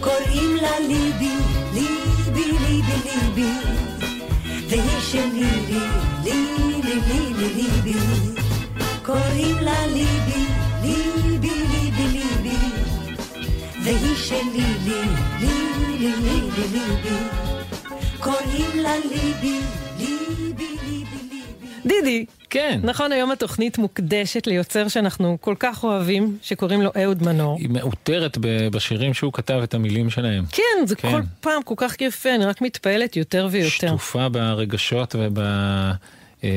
קוראים 0.00 0.56
לה 0.56 0.78
ליבי, 0.80 1.34
ליבי, 1.74 2.52
ליבי, 2.64 2.96
ליבי, 3.04 3.50
שלי, 5.00 5.30
לי, 5.30 5.80
לי, 6.24 6.46
לי, 6.82 7.00
לי, 7.08 7.34
לי, 7.38 7.50
ליבי, 7.54 7.98
קוראים 9.02 9.56
לה 9.60 9.86
ליבי, 9.86 10.46
ליבי, 10.82 11.16
והיא 11.26 11.35
שלי, 14.28 14.38
לי, 14.52 14.64
לי, 14.84 15.00
לי, 15.40 15.48
לי, 15.98 16.12
לי, 16.22 16.40
ליבי, 16.72 17.16
קוראים 18.20 18.70
לה 18.82 18.92
ליבי, 18.98 19.60
ליבי, 19.98 20.64
ליבי, 20.82 21.04
ליבי. 21.22 21.42
דידי, 21.86 22.24
כן. 22.50 22.80
נכון, 22.82 23.12
היום 23.12 23.30
התוכנית 23.30 23.78
מוקדשת 23.78 24.46
ליוצר 24.46 24.88
שאנחנו 24.88 25.38
כל 25.40 25.54
כך 25.58 25.84
אוהבים, 25.84 26.38
שקוראים 26.42 26.82
לו 26.82 26.90
אהוד 27.02 27.22
מנור. 27.22 27.56
היא 27.58 27.68
מאותרת 27.70 28.38
ב- 28.40 28.68
בשירים 28.68 29.14
שהוא 29.14 29.32
כתב 29.32 29.60
את 29.64 29.74
המילים 29.74 30.10
שלהם. 30.10 30.44
כן, 30.52 30.86
זה 30.86 30.96
כן. 30.96 31.10
כל 31.10 31.20
פעם 31.40 31.62
כל 31.62 31.74
כך 31.76 32.00
יפה, 32.00 32.34
אני 32.34 32.44
רק 32.44 32.62
מתפעלת 32.62 33.16
יותר 33.16 33.48
ויותר. 33.50 33.68
שטופה 33.68 34.28
ברגשות 34.28 35.14
וב... 35.18 35.38
אה, 36.46 36.50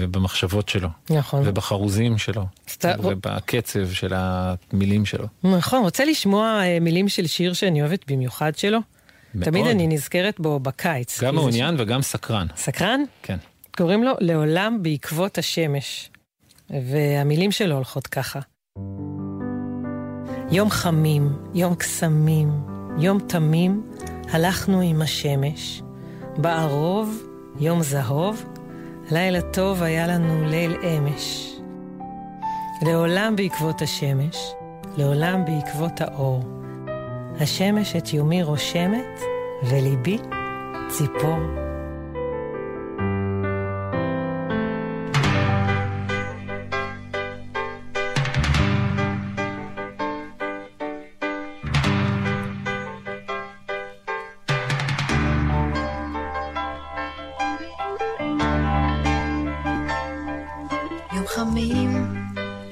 ובמחשבות 0.00 0.68
שלו. 0.68 0.88
נכון. 1.10 1.42
ובחרוזים 1.44 2.18
שלו. 2.18 2.44
סת- 2.68 2.84
ובקצב 3.02 3.92
של 3.92 4.12
המילים 4.16 5.04
שלו. 5.06 5.26
נכון, 5.44 5.82
רוצה 5.82 6.04
לשמוע 6.04 6.60
אה, 6.62 6.78
מילים 6.80 7.08
של 7.08 7.26
שיר 7.26 7.52
שאני 7.52 7.80
אוהבת 7.80 8.10
במיוחד 8.12 8.56
שלו? 8.56 8.78
מאוד. 9.34 9.44
תמיד 9.44 9.66
אני 9.66 9.86
נזכרת 9.86 10.40
בו 10.40 10.60
בקיץ. 10.60 11.22
גם 11.22 11.34
מעוניין 11.34 11.74
וגם 11.78 12.02
סקרן. 12.02 12.46
ש- 12.56 12.60
סקרן? 12.60 13.00
כן. 13.22 13.36
קוראים 13.76 14.04
לו 14.04 14.12
לעולם 14.20 14.78
בעקבות 14.82 15.38
השמש. 15.38 16.10
והמילים 16.70 17.52
שלו 17.52 17.74
הולכות 17.74 18.06
ככה. 18.06 18.40
יום 20.50 20.70
חמים, 20.70 21.28
יום 21.54 21.74
קסמים, 21.74 22.48
יום 22.98 23.18
תמים, 23.28 23.82
הלכנו 24.30 24.80
עם 24.80 25.02
השמש. 25.02 25.82
בערוב, 26.38 27.22
יום 27.60 27.82
זהוב, 27.82 28.44
לילה 29.10 29.40
טוב 29.40 29.82
היה 29.82 30.06
לנו 30.06 30.44
ליל 30.44 30.76
אמש. 30.84 31.52
לעולם 32.82 33.36
בעקבות 33.36 33.82
השמש, 33.82 34.36
לעולם 34.96 35.44
בעקבות 35.44 36.00
האור. 36.00 36.44
השמש 37.40 37.96
את 37.96 38.12
יומי 38.12 38.42
רושמת, 38.42 39.20
וליבי 39.62 40.18
ציפור. 40.88 41.65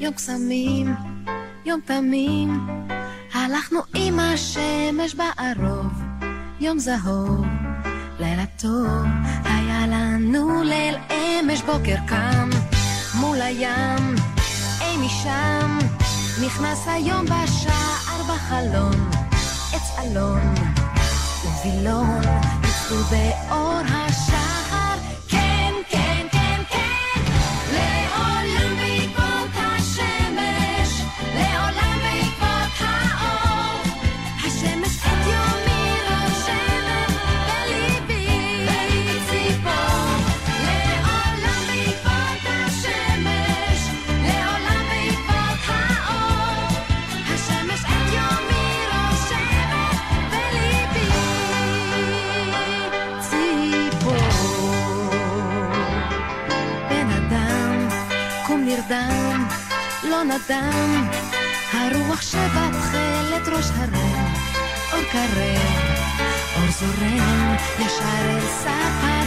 יום 0.05 0.15
קסמים, 0.15 0.95
יום 1.65 1.81
תמים, 1.85 2.67
הלכנו 3.35 3.81
עם 3.95 4.19
השמש 4.19 5.15
בערוב, 5.15 5.93
יום 6.61 6.79
זהוב, 6.79 7.47
לילה 8.21 8.45
טוב, 8.59 9.05
היה 9.45 9.87
לנו 9.87 10.63
ליל 10.63 10.95
אמש 11.11 11.63
בוקר 11.63 11.97
קם, 12.09 12.51
מול 13.15 13.41
הים, 13.41 14.15
אי 14.81 14.97
משם, 15.07 15.79
נכנס 16.47 16.89
היום 16.89 17.25
בשער 17.25 18.23
בחלון, 18.29 19.11
עץ 19.73 19.99
אלון. 19.99 20.55
ווילון, 21.65 22.21
יצאו 22.63 22.97
באור 22.97 23.81
השחר, 23.89 24.34
לא 60.29 60.35
נדם, 60.35 61.09
הרוח 61.73 62.23
שבתכלת 62.23 63.49
ראש 63.49 63.67
הרם, 63.77 64.33
אור 64.93 65.03
קרב, 65.13 65.59
אור 66.57 66.71
זורם, 66.71 67.55
ישר 67.79 68.31
אל 68.31 68.41
סף 68.41 69.24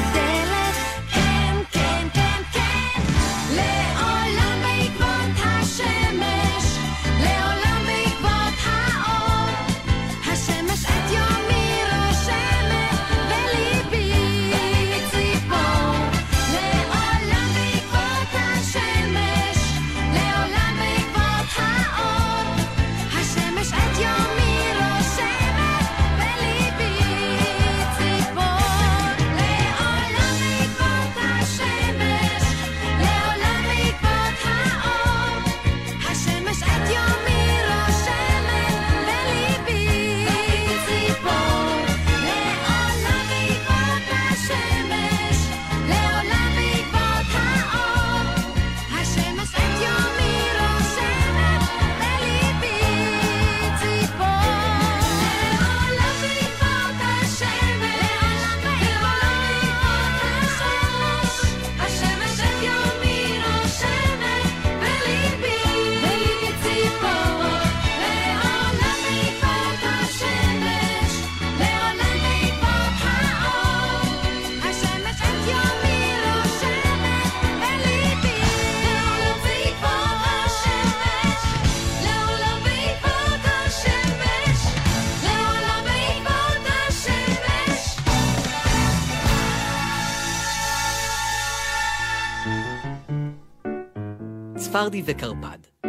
צפרדי 94.87 95.03
וקרפד, 95.05 95.87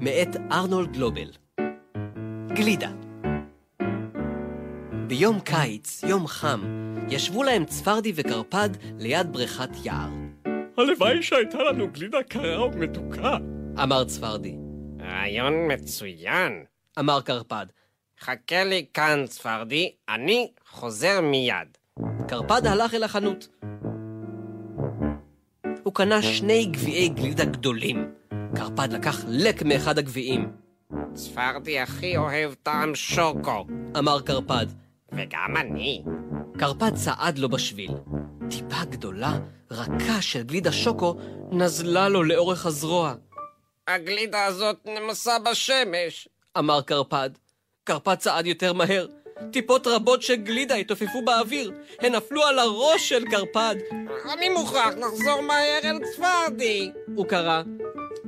מאת 0.00 0.36
ארנולד 0.52 0.92
גלובל. 0.92 1.30
גלידה. 2.48 2.90
ביום 5.06 5.40
קיץ, 5.40 6.02
יום 6.02 6.26
חם, 6.26 6.60
ישבו 7.10 7.42
להם 7.42 7.64
צפרדי 7.64 8.12
וקרפד 8.14 8.68
ליד 8.98 9.32
בריכת 9.32 9.68
יער. 9.84 10.08
הלוואי 10.78 11.22
שהייתה 11.22 11.58
לנו 11.58 11.88
גלידה 11.92 12.22
קרה 12.22 12.66
ומתוקה. 12.66 13.36
אמר 13.82 14.04
צפרדי. 14.04 14.56
רעיון 15.00 15.54
מצוין. 15.72 16.64
אמר 16.98 17.20
קרפד. 17.20 17.66
חכה 18.20 18.64
לי 18.64 18.86
כאן, 18.94 19.24
צפרדי, 19.26 19.92
אני 20.08 20.50
חוזר 20.68 21.20
מיד. 21.20 21.68
קרפד 22.28 22.66
הלך 22.66 22.94
אל 22.94 23.02
החנות. 23.02 23.48
הוא 25.82 25.94
קנה 25.94 26.22
שני 26.22 26.66
גביעי 26.66 27.08
גלידה 27.08 27.44
גדולים. 27.44 28.16
קרפד 28.56 28.92
לקח 28.92 29.24
לק 29.28 29.62
מאחד 29.62 29.98
הגביעים. 29.98 30.52
צפרדי 31.14 31.80
הכי 31.80 32.16
אוהב 32.16 32.54
טעם 32.54 32.94
שוקו. 32.94 33.66
אמר 33.98 34.20
קרפד. 34.20 34.66
וגם 35.12 35.56
אני. 35.56 36.02
קרפד 36.58 36.94
צעד 36.94 37.38
לו 37.38 37.48
בשביל. 37.48 37.90
טיפה 38.50 38.84
גדולה, 38.90 39.38
רכה 39.70 40.22
של 40.22 40.42
גלידה 40.42 40.72
שוקו, 40.72 41.14
נזלה 41.52 42.08
לו 42.08 42.22
לאורך 42.22 42.66
הזרוע. 42.66 43.14
הגלידה 43.88 44.44
הזאת 44.44 44.76
נמסה 44.86 45.38
בשמש. 45.38 46.28
אמר 46.58 46.80
קרפד. 46.82 47.30
קרפד 47.84 48.14
צעד 48.14 48.46
יותר 48.46 48.72
מהר. 48.72 49.06
טיפות 49.52 49.86
רבות 49.86 50.22
של 50.22 50.36
גלידה 50.36 50.74
התעופפו 50.74 51.24
באוויר. 51.24 51.72
הן 52.00 52.14
נפלו 52.14 52.42
על 52.42 52.58
הראש 52.58 53.08
של 53.08 53.24
קרפד. 53.30 53.76
אני 54.32 54.48
מוכרח 54.48 54.94
לחזור 54.94 55.40
מהר 55.40 55.80
אל 55.84 55.98
צפרדי. 56.04 56.90
הוא 57.14 57.26
קרא. 57.26 57.62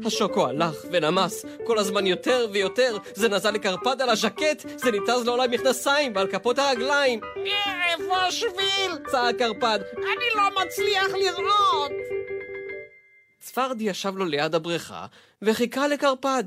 השוקו 0.07 0.47
הלך 0.47 0.75
ונמס, 0.93 1.45
כל 1.67 1.79
הזמן 1.79 2.07
יותר 2.07 2.47
ויותר. 2.53 2.97
זה 3.15 3.29
נזל 3.29 3.51
לקרפד 3.51 4.03
על 4.03 4.09
הז'קט, 4.09 4.67
זה 4.77 4.91
ניתז 4.91 5.25
לו 5.25 5.35
על 5.35 5.41
המכנסיים 5.41 6.13
ועל 6.17 6.27
כפות 6.27 6.59
הרגליים. 6.59 7.21
איפה 7.93 8.17
השביל? 8.17 8.93
צעק 9.11 9.37
קרפד. 9.37 9.79
אני 9.97 10.27
לא 10.35 10.63
מצליח 10.63 11.09
לראות. 11.15 11.93
צפרדי 13.41 13.85
ישב 13.85 14.17
לו 14.17 14.25
ליד 14.25 14.55
הבריכה 14.55 15.07
וחיכה 15.43 15.89
לקרפד. 15.89 16.45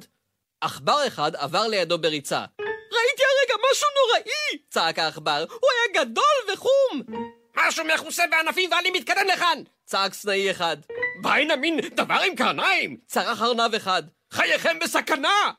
עכבר 0.61 1.07
אחד 1.07 1.35
עבר 1.35 1.67
לידו 1.67 1.97
בריצה. 1.97 2.45
ראיתי 2.91 3.23
הרגע 3.23 3.63
משהו 3.71 3.87
נוראי! 3.97 4.57
צעק 4.69 4.99
העכבר. 4.99 5.45
הוא 5.49 5.69
היה 5.71 6.03
גדול 6.03 6.53
וחום! 6.53 7.01
משהו 7.57 7.83
מכוסה 7.95 8.23
בענפים 8.31 8.69
ואני 8.71 8.91
מתקדם 8.91 9.27
לכאן! 9.33 9.57
צעק 9.85 10.13
סנאי 10.13 10.51
אחד. 10.51 10.77
בעין 11.21 11.51
המין 11.51 11.79
דבר 11.95 12.19
עם 12.27 12.35
קרניים! 12.35 12.97
צרח 13.07 13.41
ארנב 13.41 13.75
אחד. 13.75 14.03
חייכם 14.31 14.79
בסכנה! 14.83 15.51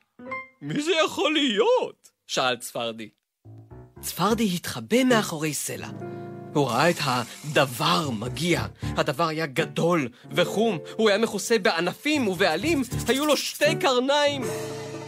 מי 0.61 0.81
זה 0.81 0.91
יכול 1.05 1.33
להיות? 1.33 2.09
שאל 2.27 2.55
צפרדי. 2.57 3.09
צפרדי 4.01 4.49
התחבא 4.55 5.03
מאחורי 5.03 5.53
סלע. 5.53 5.87
הוא 6.53 6.67
ראה 6.67 6.89
את 6.89 6.95
הדבר 7.01 8.09
מגיע. 8.09 8.65
הדבר 8.81 9.27
היה 9.27 9.45
גדול 9.45 10.09
וחום, 10.31 10.77
הוא 10.97 11.09
היה 11.09 11.17
מכוסה 11.17 11.59
בענפים 11.59 12.27
ובעלים, 12.27 12.81
היו 13.07 13.25
לו 13.25 13.37
שתי 13.37 13.75
קרניים. 13.81 14.41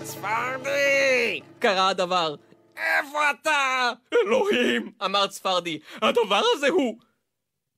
צפרדי! 0.04 1.42
קרא 1.60 1.90
הדבר. 1.90 2.36
איפה 2.78 3.32
אתה? 3.32 3.92
אלוהים! 4.14 4.92
אמר 5.06 5.28
צפרדי. 5.28 5.80
הדבר 6.02 6.42
הזה 6.54 6.68
הוא... 6.68 6.98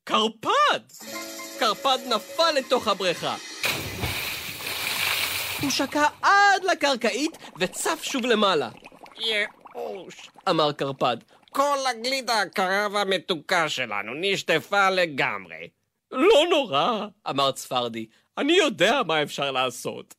קרפד! 0.04 0.80
קרפד 1.58 1.98
נפל 2.08 2.52
לתוך 2.52 2.88
הבריכה. 2.88 3.36
הוא 5.62 5.70
שקע 5.70 6.06
עד 6.22 6.64
לקרקעית 6.72 7.38
וצף 7.58 8.02
שוב 8.02 8.26
למעלה. 8.26 8.68
ייאוש. 9.18 10.30
אמר 10.48 10.72
קרפד. 10.72 11.16
כל 11.50 11.78
הגלידה 11.90 12.40
הקרה 12.40 12.88
והמתוקה 12.92 13.68
שלנו 13.68 14.12
נשטפה 14.20 14.90
לגמרי. 14.90 15.68
לא 16.10 16.46
נורא, 16.50 17.06
אמר 17.30 17.52
צפרדי. 17.52 18.06
אני 18.38 18.52
יודע 18.52 19.00
מה 19.06 19.22
אפשר 19.22 19.50
לעשות. 19.50 20.14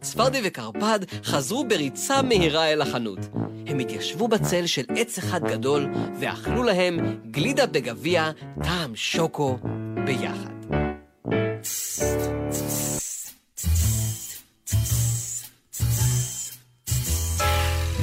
צפרדי 0.00 0.40
וקרפד 0.44 0.98
חזרו 1.24 1.64
בריצה 1.64 2.22
מהירה 2.22 2.72
אל 2.72 2.82
החנות. 2.82 3.18
הם 3.66 3.78
התיישבו 3.78 4.28
בצל 4.28 4.66
של 4.66 4.84
עץ 4.96 5.18
אחד 5.18 5.44
גדול 5.44 5.86
ואכלו 6.20 6.62
להם 6.62 7.18
גלידה 7.30 7.66
בגביע 7.66 8.30
טעם 8.62 8.96
שוקו 8.96 9.58
ביחד. 10.04 10.58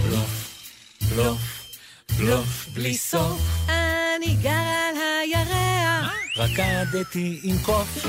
בלוף, 0.03 0.51
בלוף, 1.09 1.65
בלוף 2.17 2.67
בלי 2.73 2.97
סוף. 2.97 3.41
אני 3.69 4.35
גר 4.41 4.49
על 4.49 4.95
הירח, 5.21 6.13
רקדתי 6.37 7.39
עם 7.43 7.55
קוף, 7.65 8.05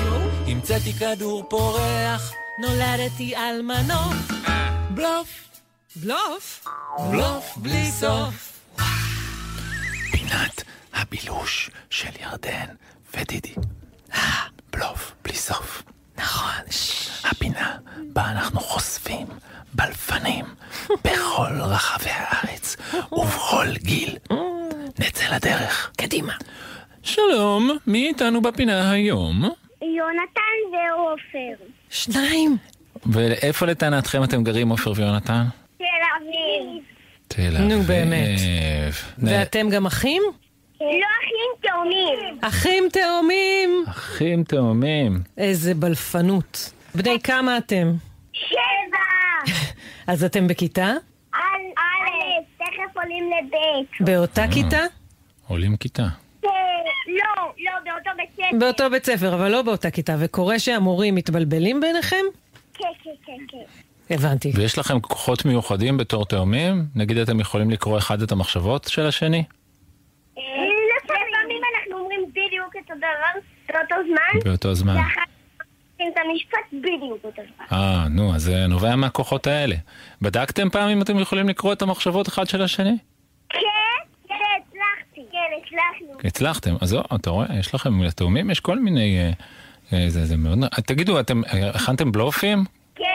המצאתי 0.47 0.93
כדור 0.93 1.43
פורח, 1.49 2.33
נולדתי 2.59 3.35
על 3.35 3.61
מנוף. 3.61 4.31
בלוף, 4.89 5.61
בלוף? 5.95 6.65
בלוף 7.11 7.57
בלי 7.57 7.85
סוף. 7.91 8.59
פינת 10.11 10.63
הבילוש 10.93 11.69
של 11.89 12.09
ירדן 12.21 12.65
ודידי. 13.17 13.53
אה, 14.13 14.19
בלוף, 14.71 15.13
בלי 15.23 15.33
סוף. 15.33 15.83
נכון. 16.17 16.63
הפינה 17.23 17.77
בה 18.13 18.31
אנחנו 18.31 18.59
חושפים 18.59 19.27
בלפנים 19.73 20.45
בכל 20.89 21.61
רחבי 21.61 22.09
הארץ 22.09 22.77
ובכל 23.11 23.67
גיל. 23.77 24.17
נצא 24.99 25.35
לדרך. 25.35 25.91
קדימה. 25.97 26.33
שלום, 27.03 27.77
מי 27.87 28.07
איתנו 28.07 28.41
בפינה 28.41 28.91
היום? 28.91 29.43
יונתן 29.81 30.57
ועופר. 30.71 31.76
שניים. 31.89 32.57
ואיפה 33.05 33.65
לטענתכם 33.65 34.23
אתם 34.23 34.43
גרים, 34.43 34.69
עופר 34.69 34.93
ויונתן? 34.95 35.43
תל 35.77 35.83
אביב. 36.17 36.83
תל 37.27 37.57
אביב. 37.57 37.71
נו, 37.77 37.83
באמת. 37.83 38.39
ואתם 39.17 39.69
גם 39.69 39.85
אחים? 39.85 40.23
לא 40.81 40.87
אחים 40.87 41.69
תאומים. 41.69 42.37
אחים 42.41 42.83
תאומים! 42.91 43.83
אחים 43.89 44.43
תאומים. 44.43 45.21
איזה 45.37 45.73
בלפנות. 45.73 46.71
בני 46.95 47.19
כמה 47.23 47.57
אתם? 47.57 47.93
שבע. 48.33 49.53
אז 50.07 50.23
אתם 50.23 50.47
בכיתה? 50.47 50.93
א', 51.33 51.37
א', 51.77 52.41
תכף 52.57 52.97
עולים 52.97 53.23
לב'. 53.31 54.05
באותה 54.05 54.45
כיתה? 54.51 54.81
עולים 55.47 55.77
כיתה. 55.77 56.03
אה, 56.45 56.49
לא, 57.17 57.53
לא, 57.57 57.71
באותו 57.85 58.09
בית 58.17 58.29
ספר. 58.33 58.57
באותו 58.59 58.89
בית 58.89 59.05
ספר, 59.05 59.33
אבל 59.33 59.51
לא 59.51 59.61
באותה 59.61 59.91
כיתה. 59.91 60.15
וקורה 60.19 60.59
שהמורים 60.59 61.15
מתבלבלים 61.15 61.81
ביניכם? 61.81 62.25
כן, 62.73 62.87
כן, 63.03 63.11
כן, 63.25 63.37
כן. 63.47 64.13
הבנתי. 64.15 64.51
ויש 64.55 64.77
לכם 64.77 64.99
כוחות 64.99 65.45
מיוחדים 65.45 65.97
בתור 65.97 66.25
תאומים? 66.25 66.85
נגיד 66.95 67.17
אתם 67.17 67.39
יכולים 67.39 67.69
לקרוא 67.69 67.97
אחד 67.97 68.21
את 68.21 68.31
המחשבות 68.31 68.83
של 68.83 69.05
השני? 69.05 69.43
אה, 70.37 70.43
לפעמים 71.03 71.61
אנחנו 71.75 71.99
אומרים 71.99 72.25
בדיוק 72.29 72.75
את 72.85 72.91
הדבר 72.91 73.39
באותו 73.67 73.95
זמן. 74.07 74.39
באותו 74.49 74.73
זמן. 74.73 74.95
את 75.95 76.01
המשפט 76.01 76.73
בדיוק 76.73 77.23
אותו 77.23 77.41
זמן. 77.55 77.77
אה, 77.77 78.07
נו, 78.09 78.35
אז 78.35 78.41
זה 78.41 78.67
נובע 78.67 78.95
מהכוחות 78.95 79.47
האלה. 79.47 79.75
בדקתם 80.21 80.69
פעם 80.69 80.89
אם 80.89 81.01
אתם 81.01 81.19
יכולים 81.19 81.49
לקרוא 81.49 81.73
את 81.73 81.81
המחשבות 81.81 82.27
אחד 82.27 82.47
של 82.47 82.61
השני? 82.61 82.97
כן, 83.49 83.59
כן, 84.27 84.33
הצלחתי. 84.33 85.21
כן, 85.31 85.56
הצלחנו. 85.67 86.27
הצלחתם, 86.27 86.75
אז 86.81 86.89
זהו, 86.89 87.01
אתה 87.15 87.29
רואה, 87.29 87.45
יש 87.59 87.75
לכם, 87.75 88.03
לתאומים 88.03 88.49
יש 88.49 88.59
כל 88.59 88.79
מיני... 88.79 89.17
אה, 89.17 89.31
אה, 89.93 90.09
זה, 90.09 90.25
זה 90.25 90.37
מאוד... 90.37 90.59
תגידו, 90.85 91.19
אתם 91.19 91.41
אה, 91.43 91.69
הכנתם 91.69 92.11
בלופים? 92.11 92.65
כן. 92.95 93.05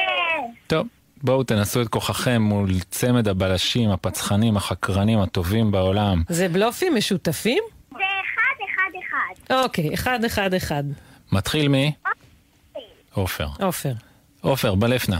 טוב, 0.66 0.86
בואו 1.22 1.42
תנסו 1.42 1.82
את 1.82 1.88
כוחכם 1.88 2.42
מול 2.42 2.70
צמד 2.90 3.28
הבלשים, 3.28 3.90
הפצחנים, 3.90 4.56
החקרנים 4.56 5.18
הטובים 5.18 5.70
בעולם. 5.70 6.22
זה 6.28 6.48
בלופים 6.48 6.94
משותפים? 6.94 7.62
זה 7.90 7.96
אחד, 7.98 8.64
אחד, 8.64 8.98
אחד. 8.98 9.54
אוקיי, 9.64 9.94
אחד, 9.94 10.24
אחד, 10.24 10.54
אחד. 10.54 10.84
מתחיל 11.32 11.68
מי? 11.68 11.92
עופר. 13.14 13.46
עופר. 13.60 13.92
עופר, 14.40 14.74
בלפנה. 14.74 15.18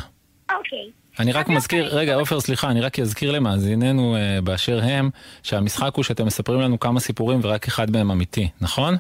אוקיי. 0.57 1.01
אני 1.20 1.32
רק 1.32 1.48
מזכיר, 1.48 1.96
רגע, 1.96 2.14
עופר, 2.14 2.40
סליחה, 2.40 2.70
אני 2.70 2.80
רק 2.80 2.98
אזכיר 2.98 3.32
למאזיננו 3.32 4.16
אה, 4.16 4.38
באשר 4.44 4.80
הם, 4.82 5.10
שהמשחק 5.42 5.94
הוא 5.94 6.04
שאתם 6.04 6.26
מספרים 6.26 6.60
לנו 6.60 6.80
כמה 6.80 7.00
סיפורים 7.00 7.40
ורק 7.42 7.66
אחד 7.66 7.90
מהם 7.90 8.10
אמיתי, 8.10 8.48
נכון? 8.60 8.94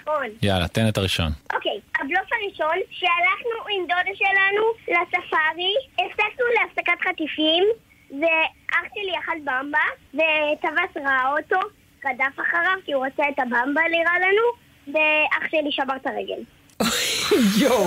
נכון. 0.00 0.26
יאללה, 0.42 0.68
תן 0.68 0.88
את 0.88 0.98
הראשון. 0.98 1.32
אוקיי, 1.54 1.80
הבלוף 2.00 2.28
הראשון, 2.32 2.76
שהלכנו 2.90 3.58
עם 3.74 3.82
דודה 3.82 4.14
שלנו 4.14 4.62
לספארי, 4.88 5.74
הפסקנו 5.94 6.44
להפסקת 6.54 7.08
חטיפים, 7.08 7.64
ואח 8.10 8.84
שלי 8.94 9.18
אכל 9.24 9.38
במבה, 9.44 9.86
וטווס 10.14 11.06
ראה 11.06 11.32
אותו, 11.38 11.68
רדף 12.06 12.34
אחריו 12.48 12.78
כי 12.84 12.92
הוא 12.92 13.06
רצה 13.06 13.22
את 13.28 13.38
הבמבה 13.38 13.82
לירה 13.90 14.18
לנו, 14.18 14.42
ואח 14.88 15.50
שלי 15.50 15.72
שבר 15.72 15.96
את 15.96 16.06
הרגל. 16.06 16.42
יואו. 17.62 17.84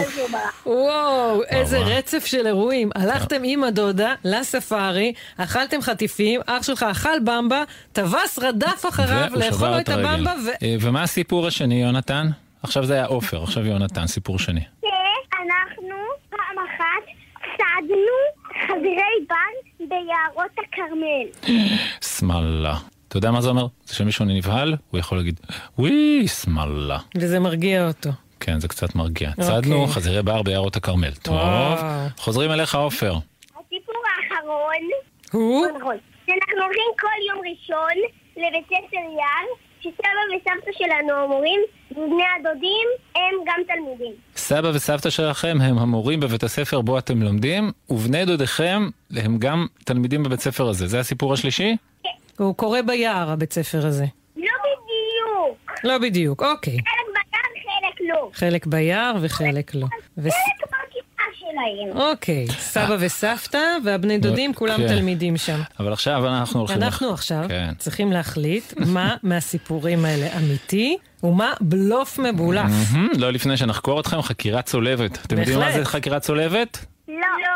וואו, 0.66 1.44
איזה 1.44 1.78
רצף 1.78 2.26
של 2.26 2.48
אירועים. 2.48 2.90
הלכתם 2.96 3.42
עם 3.44 3.64
הדודה 3.64 4.14
לספארי, 4.24 5.14
אכלתם 5.38 5.82
חטיפים, 5.82 6.42
אח 6.46 6.64
שלך 6.64 6.86
אכל 6.92 7.20
במבה, 7.20 7.64
טווס 7.94 8.40
רדף 8.40 8.86
אחריו 8.90 9.30
לאכול 9.36 9.70
לו 9.70 9.80
את 9.80 9.90
הבמבה. 9.90 10.34
ו... 10.46 10.50
אה, 10.66 10.76
ומה 10.82 11.04
הסיפור 11.04 11.48
השני, 11.48 11.82
יונתן? 11.82 12.28
עכשיו 12.64 12.86
זה 12.86 12.94
היה 12.94 13.06
עופר, 13.06 13.44
עכשיו 13.44 13.66
יונתן, 13.66 14.08
סיפור 14.08 14.40
שני. 14.40 14.62
שאנחנו 15.46 15.96
פעם 16.30 16.66
אחת 16.68 17.04
צעדנו 17.58 18.18
חזירי 18.64 19.26
בר 19.30 19.86
ביערות 19.90 20.52
הכרמל. 20.60 21.58
שמאללה. 22.02 22.78
אתה 23.08 23.18
יודע 23.18 23.32
מה 23.32 23.42
זה 23.42 23.50
אומר? 23.50 23.68
זה 23.86 23.96
שמישהו 23.96 24.26
נבהל, 24.26 24.76
הוא 24.92 25.00
יכול 25.00 25.18
להגיד, 25.18 25.40
וואי, 25.80 26.28
שמאללה. 26.28 27.00
וזה 27.16 27.40
מרגיע 27.40 27.88
אותו. 27.88 28.10
כן, 28.46 28.60
זה 28.60 28.68
קצת 28.68 28.96
מרגיע. 28.96 29.30
אוקיי. 29.30 29.46
צעדנו 29.46 29.88
חזירי 29.88 30.24
בר 30.24 30.42
ביערות 30.42 30.76
הכרמל. 30.76 31.12
טוב. 31.12 31.38
חוזרים 32.18 32.52
אליך, 32.52 32.76
עופר. 32.76 33.14
הסיפור 33.50 33.96
האחרון, 34.10 34.90
הוא? 35.32 35.68
נכון, 35.80 35.96
שאנחנו 36.26 36.64
הולכים 36.64 36.90
כל 37.00 37.08
יום 37.30 37.40
ראשון 37.40 37.96
לבית 38.38 38.66
ספר 38.66 38.98
יער 38.98 39.48
שסבא 39.80 40.36
וסבתא 40.36 40.72
שלנו 40.72 41.14
המורים, 41.14 41.62
ובני 41.92 42.24
הדודים 42.40 42.88
הם 43.16 43.34
גם 43.46 43.62
תלמידים. 43.68 44.14
סבא 44.36 44.68
וסבתא 44.68 45.10
שלכם 45.10 45.58
הם 45.62 45.78
המורים 45.78 46.20
בבית 46.20 46.44
הספר 46.44 46.82
בו 46.82 46.98
אתם 46.98 47.22
לומדים, 47.22 47.72
ובני 47.90 48.26
דודיכם 48.26 48.90
הם 49.16 49.38
גם 49.38 49.66
תלמידים 49.86 50.24
בבית 50.24 50.40
הספר 50.40 50.70
הזה. 50.70 50.88
זה 50.88 51.00
הסיפור 51.00 51.34
השלישי? 51.34 51.76
הוא 52.38 52.56
קורא 52.56 52.82
ביער, 52.82 53.30
הבית 53.32 53.54
ספר 53.54 53.86
הזה. 53.86 54.06
לא 54.38 54.44
בדיוק. 54.44 55.72
לא 55.84 55.98
בדיוק, 55.98 56.44
אוקיי. 56.44 56.78
חלק 58.06 58.12
ביער, 58.14 58.14
חלק 58.14 58.16
לא. 58.16 58.30
חלק 58.34 58.66
ביער 58.66 59.16
וחלק 59.22 59.76
לא. 59.76 59.88
חלק 59.88 60.26
בכיתה 60.26 61.24
שלהם. 61.34 61.98
אוקיי, 61.98 62.48
סבא 62.60 62.96
וסבתא 63.00 63.78
והבני 63.86 64.18
דודים, 64.18 64.54
כולם 64.54 64.78
כן. 64.78 64.88
תלמידים 64.88 65.38
שם. 65.38 65.60
אבל 65.80 65.94
עכשיו 65.94 66.28
אנחנו 66.28 66.60
הולכים... 66.60 66.78
אנחנו 66.84 67.14
עכשיו 67.14 67.46
כן. 67.48 67.74
צריכים 67.78 68.12
להחליט 68.12 68.74
מה 68.94 69.16
מהסיפורים 69.24 70.06
האלה 70.06 70.38
אמיתי 70.38 70.98
ומה 71.24 71.54
בלוף 71.62 72.20
מבולף. 72.20 72.72
לא 73.18 73.32
לפני 73.32 73.58
שנחקור 73.58 74.00
אתכם, 74.00 74.22
חקירה 74.22 74.62
צולבת. 74.62 75.26
אתם 75.26 75.38
יודעים 75.38 75.60
מה. 75.60 75.72
זה 75.72 75.86
חקירה 75.86 76.20
צולבת? 76.20 76.86
לא. 77.08 77.16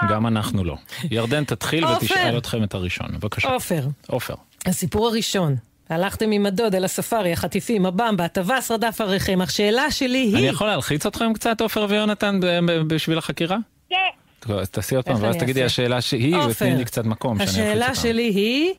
גם 0.10 0.28
אנחנו 0.28 0.64
לא. 0.64 0.76
ירדן 1.12 1.44
תתחיל. 1.44 1.86
ותשאל 1.86 2.38
אתכם 2.38 2.64
את 2.64 2.74
הראשון, 2.74 3.08
בבקשה. 3.14 3.50
עופר, 3.50 3.88
עופר. 4.08 4.34
הסיפור 4.66 5.08
הראשון. 5.08 5.56
הלכתם 5.90 6.32
עם 6.32 6.46
הדוד 6.46 6.76
אל 6.76 6.84
הספארי, 6.86 7.34
החטיפים, 7.34 7.86
הבמבה, 7.86 8.26
הטווס 8.26 8.72
רדף 8.72 9.02
אחריכם. 9.02 9.42
השאלה 9.42 9.92
שלי 9.92 10.18
היא... 10.18 10.36
אני 10.36 10.48
יכול 10.48 10.68
להלחיץ 10.68 11.06
אתכם 11.06 11.34
קצת, 11.34 11.62
עופר 11.62 11.86
ויונתן, 11.90 12.40
בשביל 12.88 13.18
החקירה? 13.18 13.58
כן. 13.90 14.54
אז 14.54 14.70
תעשי 14.70 14.96
עוד 14.96 15.06
פעם, 15.06 15.24
ואז 15.24 15.36
תגידי? 15.36 15.64
השאלה 15.64 16.02
שהיא, 16.02 16.36
ותני 16.38 16.76
לי 16.76 16.86
קצת 16.86 17.06
מקום 17.06 17.38
שאני 17.38 17.48
אלחיץ 17.48 17.58
השאלה 17.60 17.86
אותם. 17.86 18.02
שלי 18.02 18.24
היא... 18.24 18.74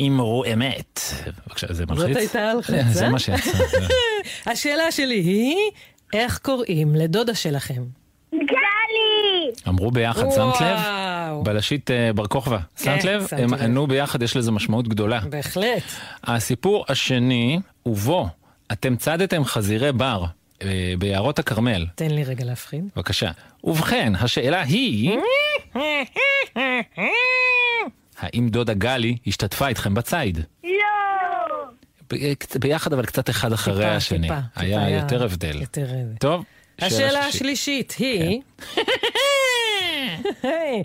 אמרו 0.06 0.44
אמת. 0.52 1.00
בבקשה, 1.46 1.66
זה 1.70 1.86
מלחיץ? 1.86 2.16
הייתה 2.16 2.50
הלחיצה? 2.50 2.82
זה 2.82 3.08
מה 3.08 3.18
שיצא. 3.18 3.50
השאלה 4.50 4.92
שלי 4.92 5.14
היא, 5.20 5.56
איך 6.12 6.38
קוראים 6.38 6.94
לדודה 6.94 7.34
שלכם? 7.34 7.82
גלי! 8.34 9.52
אמרו 9.68 9.90
ביחד, 9.90 10.30
שמת 10.30 10.60
לב? 10.60 10.78
וואו. 11.32 11.42
בלשית 11.42 11.90
אה, 11.90 12.12
בר 12.12 12.26
כוכבא, 12.26 12.58
שמת 12.82 13.04
לב? 13.04 13.26
הם 13.32 13.54
לב. 13.54 13.62
ענו 13.62 13.86
ביחד, 13.86 14.22
יש 14.22 14.36
לזה 14.36 14.50
משמעות 14.52 14.88
גדולה. 14.88 15.20
בהחלט. 15.20 15.82
הסיפור 16.24 16.84
השני, 16.88 17.58
ובו 17.86 18.28
אתם 18.72 18.96
צדתם 18.96 19.44
חזירי 19.44 19.92
בר 19.92 20.24
אה, 20.62 20.68
ביערות 20.98 21.38
הכרמל. 21.38 21.86
תן 21.94 22.10
לי 22.10 22.24
רגע 22.24 22.44
להפחיד. 22.44 22.84
בבקשה. 22.96 23.30
ובכן, 23.64 24.12
השאלה 24.20 24.62
היא, 24.62 25.18
האם 28.20 28.48
דודה 28.48 28.74
גלי 28.74 29.16
השתתפה 29.26 29.68
איתכם 29.68 29.94
בציד? 29.94 30.38
ב- 32.12 32.34
קצת- 32.34 32.56
ביחד, 32.60 32.92
אבל 32.92 33.06
קצת 33.06 33.30
אחד 33.30 33.52
אחרי 33.52 33.74
טיפה, 33.84 33.94
השני. 33.96 34.28
טיפה, 34.28 34.40
היה 34.56 34.78
טיפה, 34.86 34.90
יותר 35.14 35.24
הבדל. 35.24 35.60
יותר. 35.60 35.86
טוב, 36.20 36.44
השאלה 36.78 37.22
שלישית. 37.32 37.34
השלישית 37.34 37.94
היא... 37.98 38.40
היי, 40.42 40.82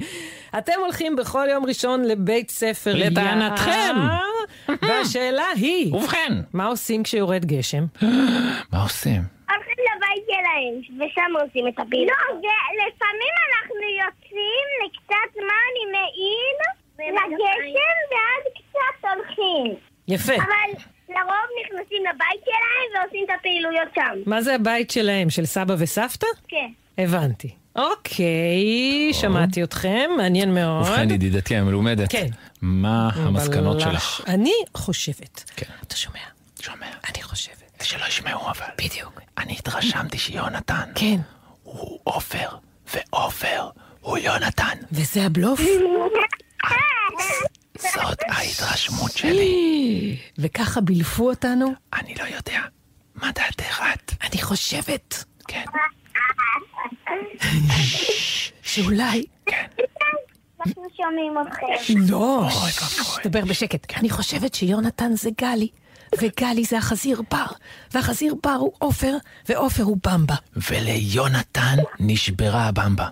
אתם 0.57 0.73
הולכים 0.79 1.15
בכל 1.15 1.47
יום 1.51 1.65
ראשון 1.65 2.05
לבית 2.05 2.49
ספר 2.49 2.91
לטענתכם. 2.95 3.95
והשאלה 4.87 5.47
היא... 5.55 5.93
ובכן. 5.95 6.33
מה 6.53 6.65
עושים 6.65 7.03
כשיורד 7.03 7.45
גשם? 7.45 7.83
מה 8.71 8.83
עושים? 8.83 9.21
הולכים 9.49 9.77
לבית 9.95 10.23
שלהם, 10.25 10.97
ושם 11.01 11.45
עושים 11.45 11.67
את 11.67 11.79
הפעילות. 11.79 12.17
לא, 12.29 12.35
ולפעמים 12.35 13.33
אנחנו 13.49 13.75
יוצאים 14.05 14.65
לקצת 14.85 15.33
זמן 15.33 15.71
עם 15.81 15.91
מעיל 15.91 16.57
לגשם, 16.99 17.95
ואז 18.11 18.53
קצת 18.53 19.09
הולכים. 19.09 19.75
יפה. 20.07 20.33
אבל 20.33 20.81
לרוב 21.09 21.47
נכנסים 21.63 22.03
לבית 22.05 22.43
שלהם 22.45 23.03
ועושים 23.03 23.25
את 23.25 23.29
הפעילויות 23.39 23.87
שם. 23.95 24.29
מה 24.29 24.41
זה 24.41 24.55
הבית 24.55 24.91
שלהם? 24.91 25.29
של 25.29 25.45
סבא 25.45 25.75
וסבתא? 25.79 26.27
כן. 26.47 26.69
הבנתי. 26.97 27.55
אוקיי, 27.75 29.13
שמעתי 29.13 29.63
אתכם, 29.63 30.09
מעניין 30.17 30.53
מאוד. 30.53 30.87
ובכן, 30.87 31.09
ידידתי 31.11 31.55
המלומדת. 31.55 32.11
כן. 32.11 32.27
מה 32.61 33.09
המסקנות. 33.13 33.79
שלך? 33.79 34.21
אני 34.27 34.53
חושבת. 34.77 35.43
כן. 35.55 35.65
אתה 35.87 35.95
שומע? 35.95 36.19
שומע. 36.61 36.85
אני 37.13 37.23
חושבת. 37.23 37.83
שלא 37.83 38.05
ישמעו 38.05 38.49
אבל. 38.49 38.65
בדיוק. 38.77 39.21
אני 39.37 39.53
התרשמתי 39.53 40.17
שיונתן 40.17 40.91
כן. 40.95 41.17
הוא 41.63 41.99
עופר, 42.03 42.47
ועופר 42.93 43.69
הוא 44.01 44.17
יונתן. 44.17 44.77
וזה 44.91 45.25
הבלוף? 45.25 45.59
זאת 47.77 48.19
ההתרשמות 48.27 49.11
שלי. 49.11 50.17
וככה 50.37 50.81
בילפו 50.81 51.29
אותנו? 51.29 51.73
אני 51.93 52.15
לא 52.15 52.23
יודע. 52.23 52.61
מה 53.15 53.31
דעתך 53.35 53.83
את? 53.93 54.11
אני 54.23 54.41
חושבת. 54.41 55.23
כן. 55.47 55.65
שאולי... 58.63 59.23
אנחנו 60.65 60.83
שומעים 60.97 61.33
אתכם. 61.41 61.93
לא, 62.09 62.47
דבר 63.23 63.41
בשקט. 63.41 63.93
אני 63.97 64.09
חושבת 64.09 64.53
שיונתן 64.53 65.15
זה 65.15 65.29
גלי, 65.41 65.67
וגלי 66.21 66.63
זה 66.63 66.77
החזיר 66.77 67.21
בר, 67.31 67.45
והחזיר 67.93 68.35
בר 68.43 68.49
הוא 68.49 68.71
עופר, 68.79 69.15
ועופר 69.49 69.83
הוא 69.83 69.97
במבה. 70.05 70.35
וליונתן 70.69 71.75
נשברה 71.99 72.63
הבמבה. 72.63 73.07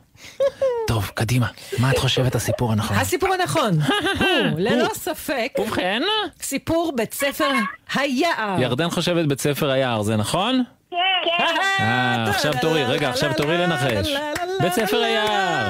טוב, 0.88 1.12
קדימה. 1.14 1.48
מה 1.80 1.92
את 1.92 1.98
חושבת 1.98 2.36
הסיפור 2.36 2.72
הנכון? 2.72 2.98
הסיפור 2.98 3.34
הנכון 3.34 3.82
הוא, 4.20 4.28
ללא 4.58 4.88
ספק, 4.94 5.52
ובכן? 5.60 6.02
סיפור 6.42 6.94
בית 6.96 7.14
ספר 7.14 7.52
היער. 7.96 8.62
ירדן 8.62 8.90
חושבת 8.90 9.26
בית 9.28 9.42
ספר 9.42 9.70
היער, 9.70 10.02
זה 10.02 10.16
נכון? 10.16 10.64
כן. 10.92 10.98
כן. 11.38 11.84
אה, 11.84 12.26
עכשיו 12.30 12.54
תורי, 12.62 12.84
רגע, 12.84 13.10
עכשיו 13.10 13.32
תורי 13.38 13.58
לנחש. 13.58 14.16
בית 14.62 14.74
ספר 14.74 14.98
היער. 14.98 15.70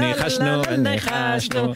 ניחשנו, 0.00 0.62
ניחשנו. 0.78 1.72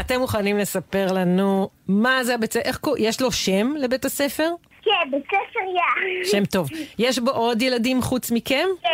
אתם 0.00 0.20
מוכנים 0.20 0.58
לספר 0.58 1.12
לנו 1.12 1.68
מה 1.88 2.24
זה 2.24 2.34
הבית 2.34 2.52
ספר, 2.52 2.62
איך 2.64 2.76
קוראים, 2.76 3.04
יש 3.04 3.20
לו 3.20 3.32
שם 3.32 3.74
לבית 3.78 4.04
הספר? 4.04 4.50
כן, 4.82 5.10
בית 5.10 5.24
ספר 5.26 5.60
יער. 5.60 6.24
שם 6.24 6.44
טוב. 6.44 6.68
יש 6.98 7.18
בו 7.18 7.30
עוד 7.30 7.62
ילדים 7.62 8.02
חוץ 8.02 8.30
מכם? 8.30 8.66
כן. 8.82 8.88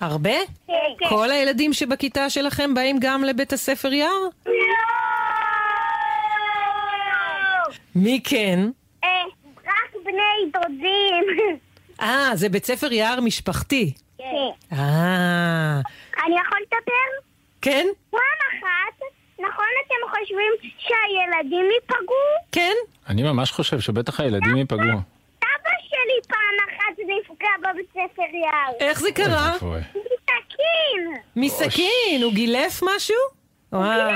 הרבה? 0.00 0.30
כן. 0.66 0.72
כן. 0.98 1.08
כל 1.08 1.30
הילדים 1.30 1.72
שבכיתה 1.72 2.30
שלכם 2.30 2.74
באים 2.74 2.96
גם 3.00 3.24
לבית 3.24 3.52
הספר 3.52 3.92
יער? 3.92 4.10
לא! 4.46 4.52
מי 7.94 8.20
כן? 8.24 8.60
אה, 10.08 10.12
בני 10.12 10.50
דודים. 10.52 11.58
אה, 12.02 12.30
זה 12.34 12.48
בית 12.48 12.64
ספר 12.64 12.92
יער 12.92 13.20
משפחתי. 13.20 13.94
כן. 14.18 14.24
אה, 14.72 15.80
אני 16.26 16.34
יכול 16.40 16.58
לדבר? 16.62 17.28
כן? 17.62 17.86
פעם 18.10 18.20
אחת, 18.50 19.06
נכון 19.38 19.66
אתם 19.86 19.94
חושבים 20.10 20.52
שהילדים 20.78 21.70
ייפגעו? 21.74 22.14
כן. 22.52 22.74
אני 23.08 23.22
ממש 23.22 23.50
חושב 23.50 23.80
שבטח 23.80 24.20
הילדים 24.20 24.56
ייפגעו. 24.56 24.98
אבא 25.42 25.70
שלי 25.88 26.28
פעם 26.28 26.68
אחת 26.68 26.98
נפגע 26.98 27.48
בבית 27.72 27.90
ספר 27.90 28.22
יער. 28.44 28.72
איך 28.80 29.00
זה 29.00 29.12
קרה? 29.12 29.52
מסכין! 29.54 31.14
מסכין, 31.36 32.22
הוא 32.22 32.32
גילף 32.32 32.80
משהו? 32.82 33.16
וואו. 33.72 34.10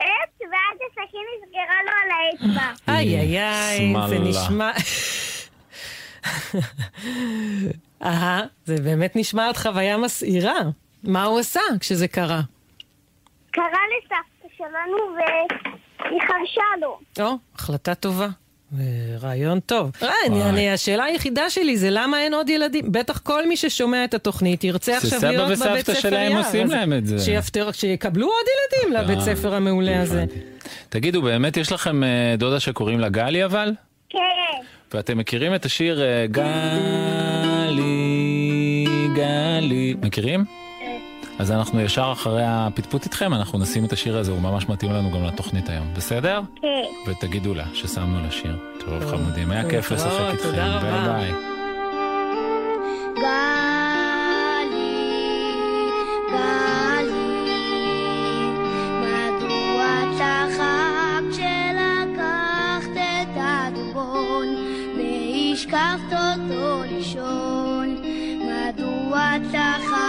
עץ, 0.00 0.27
ואז 0.50 0.78
הסכין 0.90 1.20
נסגרה 1.42 1.82
לו 1.84 1.90
על 2.02 2.10
האצבע. 2.10 2.92
איי 2.94 3.18
איי 3.18 3.38
איי, 3.38 3.94
זה. 4.08 4.18
נשמע... 4.18 4.70
אהה, 8.02 8.42
זה 8.64 8.76
באמת 8.82 9.16
נשמע 9.16 9.46
עוד 9.46 9.56
חוויה 9.56 9.96
מסעירה. 9.96 10.58
מה 11.04 11.24
הוא 11.24 11.38
עשה 11.38 11.60
כשזה 11.80 12.08
קרה? 12.08 12.40
קרא 13.50 13.64
לסבתא 13.64 14.54
שלנו 14.56 14.96
והיא 15.16 16.20
חרשה 16.20 16.62
לו. 16.80 16.98
או, 17.20 17.36
החלטה 17.54 17.94
טובה. 17.94 18.28
אה, 18.80 18.84
רעיון 19.20 19.60
טוב. 19.60 19.90
אני. 20.26 20.42
אני, 20.42 20.70
השאלה 20.70 21.04
היחידה 21.04 21.50
שלי 21.50 21.76
זה 21.76 21.88
למה 21.90 22.20
אין 22.22 22.34
עוד 22.34 22.48
ילדים. 22.48 22.92
בטח 22.92 23.18
כל 23.18 23.48
מי 23.48 23.56
ששומע 23.56 24.04
את 24.04 24.14
התוכנית 24.14 24.64
ירצה 24.64 24.96
עכשיו 24.96 25.10
שסבא 25.10 25.30
להיות 25.30 25.50
וסבתא 25.50 25.70
בבית 25.70 25.86
ספר 25.86 26.00
שלהם 26.00 26.32
יער. 26.32 26.44
עושים 26.46 26.66
אז 26.66 26.70
להם 26.70 26.92
את 26.92 27.06
זה. 27.06 27.18
שיפטר, 27.18 27.72
שיקבלו 27.72 28.26
עוד 28.26 28.46
ילדים 28.54 28.92
לבית 28.96 29.18
אה, 29.18 29.22
ספר 29.22 29.54
המעולה 29.54 30.02
הזה. 30.02 30.24
תגידו, 30.88 31.22
באמת 31.22 31.56
יש 31.56 31.72
לכם 31.72 32.04
אה, 32.04 32.34
דודה 32.38 32.60
שקוראים 32.60 33.00
לה 33.00 33.08
גלי 33.08 33.44
אבל? 33.44 33.72
כן. 34.08 34.18
ואתם 34.94 35.18
מכירים 35.18 35.54
את 35.54 35.64
השיר 35.64 36.02
גלי, 36.30 36.44
גלי, 39.14 39.94
מכירים? 40.02 40.67
אז 41.38 41.52
אנחנו 41.52 41.80
ישר 41.80 42.10
אחרי 42.12 42.42
הפטפוט 42.46 43.04
איתכם, 43.04 43.34
אנחנו 43.34 43.58
נשים 43.58 43.84
את 43.84 43.92
השיר 43.92 44.18
הזה, 44.18 44.32
הוא 44.32 44.40
ממש 44.40 44.68
מתאים 44.68 44.92
לנו 44.92 45.10
גם 45.10 45.24
לתוכנית 45.24 45.68
היום, 45.68 45.94
בסדר? 45.94 46.40
כן. 46.62 47.10
ותגידו 47.10 47.54
לה 47.54 47.64
ששמנו 47.74 48.22
לה 48.22 48.30
שיר. 48.30 48.56
טוב, 48.80 49.10
חמודים, 49.10 49.50
היה 49.50 49.70
כיף 49.70 49.90
לשחק 49.90 50.32
איתכם. 50.32 50.50
ביי 50.50 51.04
ביי. 51.04 51.32
שכחת 65.56 66.12
אותו 66.12 66.82
לישון, 66.88 67.96
מדוע 68.40 69.36
צחק 69.52 70.07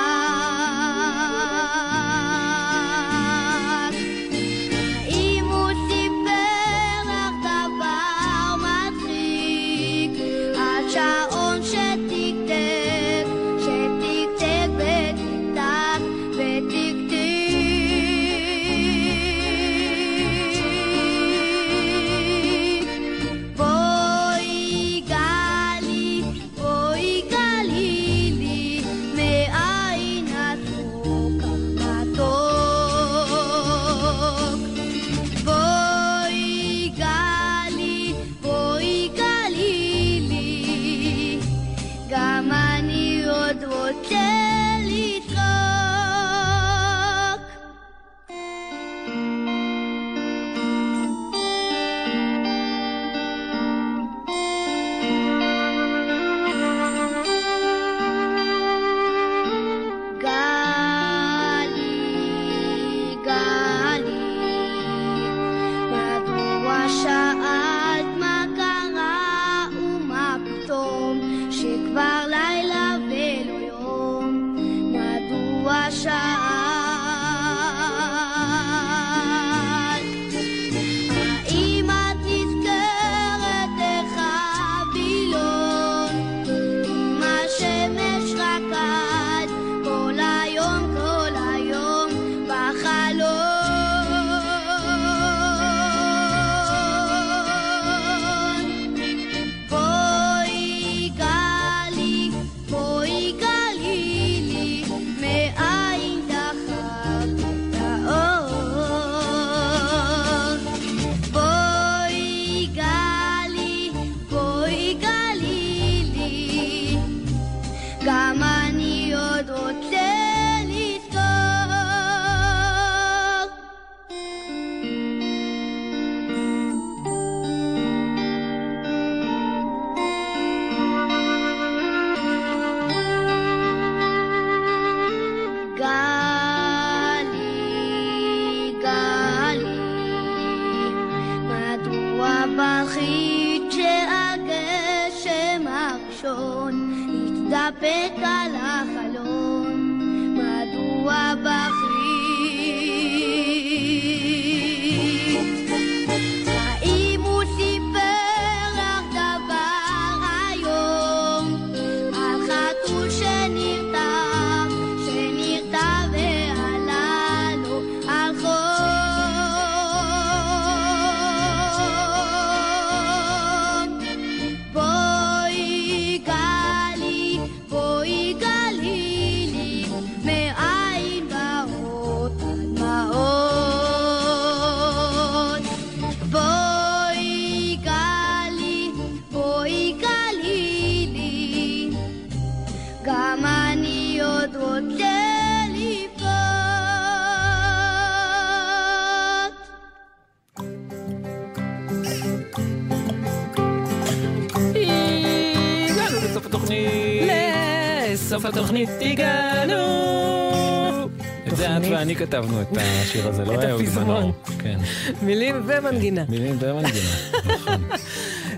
כתבנו 212.42 212.62
את 212.62 212.68
השיר 212.78 213.28
הזה, 213.28 213.46
לא 213.46 213.54
את 213.54 213.64
אהוד. 213.64 213.82
מנור. 213.96 214.32
כן. 214.60 214.80
מילים 215.22 215.64
ומנגינה. 215.66 216.24
מילים 216.30 216.58
ומנגינה. 216.60 217.10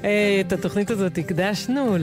אה, 0.04 0.38
את 0.42 0.54
התוכנית 0.54 0.92
הזאת 0.92 1.18
הקדשנו 1.18 1.96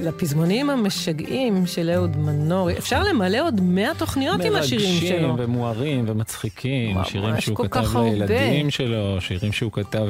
לפזמונים 0.00 0.70
המשגעים 0.70 1.66
של 1.66 1.90
אהוד 1.94 2.16
מנור. 2.16 2.70
אפשר 2.70 3.02
למלא 3.02 3.46
עוד 3.46 3.60
100 3.60 3.94
תוכניות 3.98 4.40
עם 4.44 4.56
השירים 4.56 5.00
שלו. 5.00 5.28
מרגשים 5.28 5.34
ומוארים 5.38 6.04
ומצחיקים, 6.08 6.96
שירים 7.04 7.40
שהוא 7.40 7.56
כתב. 7.56 7.96
לילדים 7.96 8.70
שלו, 8.70 9.20
שירים 9.20 9.52
שהוא 9.52 9.72
כתב 9.72 10.06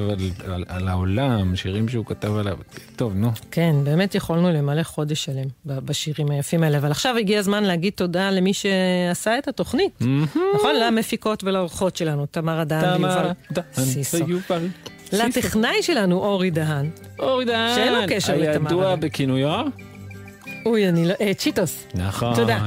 על, 0.68 0.88
העולם, 0.88 1.56
שירים 1.56 1.88
שהוא 1.88 2.06
כתב 2.06 2.36
על... 2.36 2.48
ה- 2.48 2.52
טוב, 2.96 3.12
נו. 3.16 3.30
כן, 3.50 3.76
באמת 3.84 4.14
יכולנו 4.14 4.52
למלא 4.52 4.82
חודש 4.82 5.24
שלם 5.24 5.46
בשירים 5.66 6.30
היפים 6.30 6.62
האלה. 6.62 6.78
אבל 6.78 6.90
עכשיו 6.90 7.16
הגיע 7.16 7.38
הזמן 7.38 7.64
להגיד 7.64 7.92
תודה 7.96 8.30
למי 8.30 8.52
שעשה 8.54 9.38
את 9.38 9.48
התוכנית. 9.48 10.00
נכון? 10.54 10.76
למפיקות 10.86 11.44
ולאורחות 11.44 11.96
שלנו, 11.96 12.26
תמר 12.26 12.64
תמר 12.64 13.30
ויובל 13.54 13.64
סיסו. 13.74 14.16
לטכנאי 15.12 15.82
שלנו, 15.82 16.18
אורי 16.18 16.50
דהן. 16.50 16.90
אורי 17.18 17.44
דהן, 17.44 17.74
שאין 17.74 17.92
לו 17.92 17.98
קשר 18.08 18.36
לתמר 18.36 18.68
הידוע. 18.70 18.96
בכינויו? 18.96 19.64
אוי, 20.66 20.88
אני 20.88 21.08
לא... 21.08 21.14
אה, 21.20 21.34
צ'יטוס. 21.34 21.84
נכון. 21.94 22.34
תודה. 22.34 22.58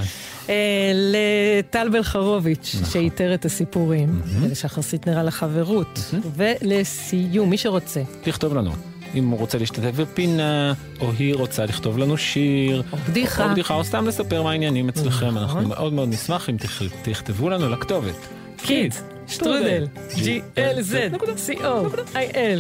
אה, 0.50 0.91
לטל 0.93 1.89
בלחרוביץ', 1.89 2.76
שאיתר 2.91 3.34
את 3.34 3.46
הסיפורים, 3.46 4.22
ולשחר 4.26 4.82
סיטנר 4.82 5.20
על 5.20 5.28
החברות. 5.28 6.00
ולסיום, 6.36 7.50
מי 7.50 7.58
שרוצה. 7.58 8.02
לכתוב 8.28 8.56
לנו. 8.56 8.72
אם 9.16 9.28
הוא 9.30 9.39
רוצה 9.39 9.58
להשתתף 9.58 9.91
בפינה, 9.96 10.74
או 11.02 11.12
היא 11.20 11.36
רוצה 11.36 11.66
לכתוב 11.66 11.98
לנו 11.98 12.18
שיר, 12.18 12.84
או 12.91 12.98
בדיחה. 13.10 13.46
או, 13.46 13.50
בדיחה, 13.50 13.74
או 13.74 13.84
סתם 13.84 14.08
לספר 14.08 14.43
מה 14.43 14.52
העניינים 14.52 14.89
אצלכם, 14.89 15.38
אנחנו 15.38 15.68
מאוד 15.68 15.93
מאוד 15.93 16.10
נשמח 16.10 16.50
אם 16.50 16.58
תכ- 16.58 16.84
תכתבו 17.04 17.50
לנו 17.50 17.70
לכתובת. 17.70 18.16
קידס, 18.58 19.04
שטרודל, 19.28 19.88
G-L-Z-C-O-I-L, 20.11 20.69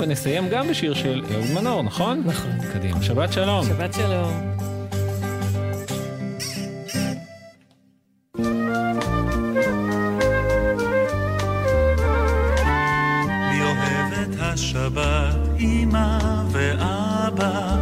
ונסיים 0.02 0.50
גם 0.50 0.68
בשיר 0.68 0.94
של 0.94 1.24
אהוד 1.34 1.52
מנור, 1.54 1.84
נכון? 1.84 2.24
נכון. 2.26 2.52
קדימה, 2.74 3.04
שבת 3.04 3.34
שלום. 3.34 3.66
שבת 3.66 3.94
שלום. 3.94 4.58
השבת, 14.58 15.36
אמא 15.60 16.20
ואבא? 16.52 17.77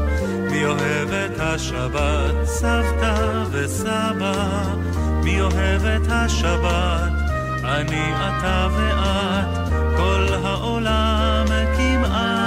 מי 0.66 0.72
אוהב 0.72 1.10
את 1.14 1.40
השבת? 1.40 2.46
סבתא 2.46 3.44
וסבא. 3.52 4.64
מי 5.24 5.42
אוהב 5.42 5.86
את 5.86 6.08
השבת? 6.10 7.12
אני, 7.64 8.14
אתה 8.14 8.68
ואת, 8.76 9.70
כל 9.98 10.28
העולם 10.44 11.46
כמעט. 11.78 12.46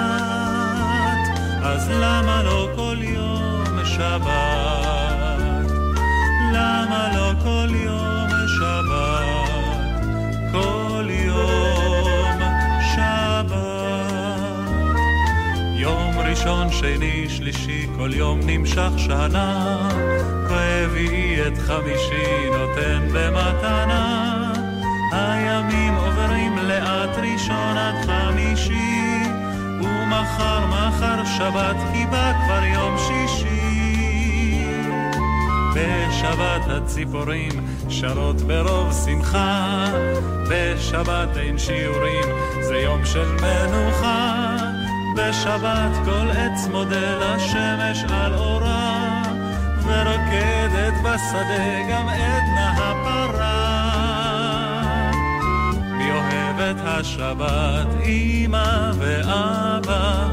אז 1.63 1.91
למה 1.91 2.43
לא 2.43 2.69
כל 2.77 2.97
יום 3.01 3.85
שבת? 3.85 5.71
למה 6.53 7.11
לא 7.15 7.33
כל 7.43 7.69
יום 7.75 8.29
שבת? 8.59 10.03
כל 10.53 10.88
ראשון, 16.31 16.73
שני, 16.73 17.29
שלישי, 17.29 17.87
כל 17.97 18.11
יום 18.15 18.41
נמשך 18.43 18.91
שנה. 18.97 19.79
רביעי 20.51 21.47
את 21.47 21.59
חמישי 21.59 22.51
נותן 22.51 23.09
במתנה. 23.13 24.53
הימים 25.13 25.95
עוברים 25.95 26.59
לאט 26.59 27.19
ראשון 27.19 27.77
עד 27.77 27.95
חמישי, 28.07 29.23
ומחר 29.81 30.67
מחר 30.67 31.25
שבת 31.39 31.77
כי 31.93 32.07
בא 32.07 32.33
כבר 32.33 32.65
יום 32.65 32.97
שישי. 32.99 34.65
בשבת 35.75 36.69
הציפורים 36.69 37.53
שרות 37.89 38.37
ברוב 38.37 38.93
שמחה, 39.05 39.87
בשבת 40.51 41.37
אין 41.37 41.59
שיעורים, 41.59 42.25
זה 42.63 42.77
יום 42.77 43.05
של 43.05 43.27
מנוחה. 43.33 44.38
בשבת 45.19 45.91
כל 46.05 46.31
עץ 46.31 46.69
מודה 46.71 47.19
לשמש 47.19 48.05
על 48.11 48.35
אורה, 48.35 49.23
ורוקדת 49.83 50.95
בשדה 51.03 51.91
גם 51.91 52.09
עדנה 52.09 52.71
הפרה. 52.77 53.49
מי 55.91 56.11
אוהב 56.11 56.61
את 56.61 56.77
השבת, 56.85 57.87
אמא 58.05 58.93
ואבא? 58.99 60.29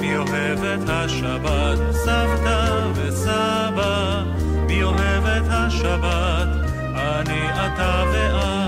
מי 0.00 0.16
אוהב 0.16 0.64
את 0.64 0.88
השבת, 0.88 1.78
סבתא 1.92 2.86
וסבא? 2.94 4.22
מי 4.66 4.82
אוהב 4.82 5.26
את 5.26 5.48
השבת, 5.48 6.48
אני, 6.94 7.50
אתה 7.50 8.04
ואת, 8.12 8.59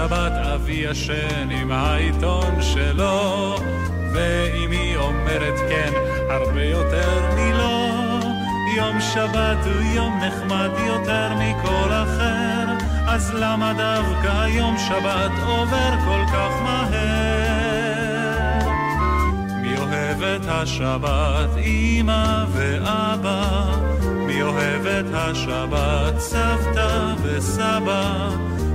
בשבת 0.00 0.32
אבי 0.32 0.72
ישן 0.72 1.50
עם 1.50 1.72
העיתון 1.72 2.62
שלו, 2.62 3.56
ואמי 4.12 4.96
אומרת 4.96 5.58
כן 5.68 5.92
הרבה 6.30 6.64
יותר 6.64 7.20
מלא. 7.34 7.90
יום 8.76 9.00
שבת 9.00 9.64
הוא 9.64 9.82
יום 9.82 10.20
נחמד 10.24 10.70
יותר 10.86 11.34
מכל 11.34 11.92
אחר, 11.92 12.66
אז 13.06 13.34
למה 13.34 13.72
דווקא 13.72 14.46
יום 14.48 14.76
שבת 14.78 15.30
עובר 15.46 15.90
כל 16.04 16.24
כך 16.32 16.62
מהר? 16.62 17.29
מי 20.20 20.26
אוהב 20.26 20.42
את 20.42 20.48
השבת, 20.48 21.56
אמא 21.56 22.44
ואבא? 22.52 23.64
מי 24.26 24.42
אוהב 24.42 24.86
את 24.86 25.14
השבת, 25.14 26.18
סבתא 26.18 27.14
וסבא? 27.22 28.28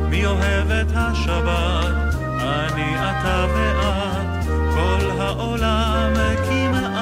מי 0.10 0.26
אוהב 0.26 0.72
את 0.72 0.92
השבת, 0.96 2.16
אני, 2.42 2.96
אתה 2.96 3.46
ואת, 3.56 4.46
כל 4.74 5.22
העולם 5.22 6.14
כמעט. 6.50 6.96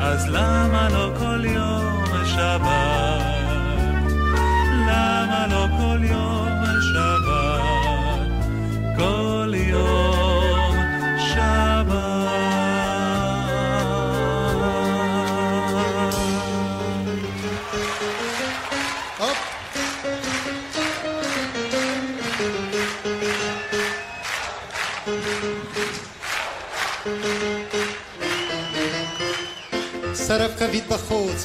אז 0.00 0.28
למה 0.28 0.88
לא 0.92 1.10
כל 1.18 1.44
יום 1.44 2.04
שבת? 2.24 3.22
למה 4.88 5.46
לא 5.50 5.66
כל 5.78 6.04
יום 6.04 6.41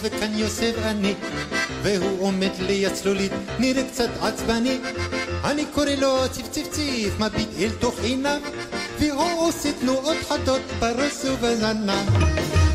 וכאן 0.08 0.38
יוסף 0.38 0.74
אני 0.84 1.14
והוא 1.84 2.22
עומד 2.22 2.50
ליד 2.60 2.94
צלולית 2.94 3.32
נראה 3.60 3.84
קצת 3.92 4.10
עצבני. 4.22 4.80
אני 5.44 5.66
קורא 5.74 5.86
לו 5.86 6.30
ציף 6.32 6.48
ציף 6.52 6.68
ציף 6.72 7.20
מביט 7.20 7.50
אל 7.60 7.70
תוך 7.80 7.96
עיניו 8.04 8.42
והוא 9.00 9.48
עושה 9.48 9.70
תנועות 9.80 10.18
חדות 10.30 10.62
בראש 10.80 11.26
ובזנב 11.26 12.10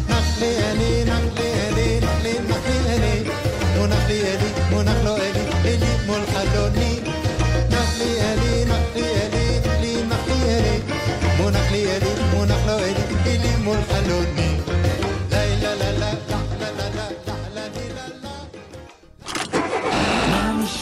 נחלי 0.09 0.57
אני 0.71 1.05
נחלי 1.05 1.53
אני 1.69 2.01
נחלי 2.01 2.33
נחלי 2.49 2.95
אני 2.97 3.31
מונח 3.79 4.09
לי 4.09 4.21
אלי 4.23 4.49
מונח 4.71 4.97
לו 5.05 5.17
אלי 5.17 5.41
אלי 5.65 6.07
מול 6.07 6.21
חלוני 6.33 7.01
נחלי 7.71 8.21
אלי 8.21 8.65
נחלי 8.65 9.05
אלי 9.05 9.61
נחלי 9.63 10.03
נחלי 10.09 10.45
אלי 10.45 10.81
מונח 11.39 11.73
לי 11.73 11.87
אלי 11.91 12.23
מונח 12.35 12.67
לו 12.67 12.79
אלי 12.79 13.03
אלי 13.27 13.57
מול 13.57 13.79
חלוני 13.89 14.52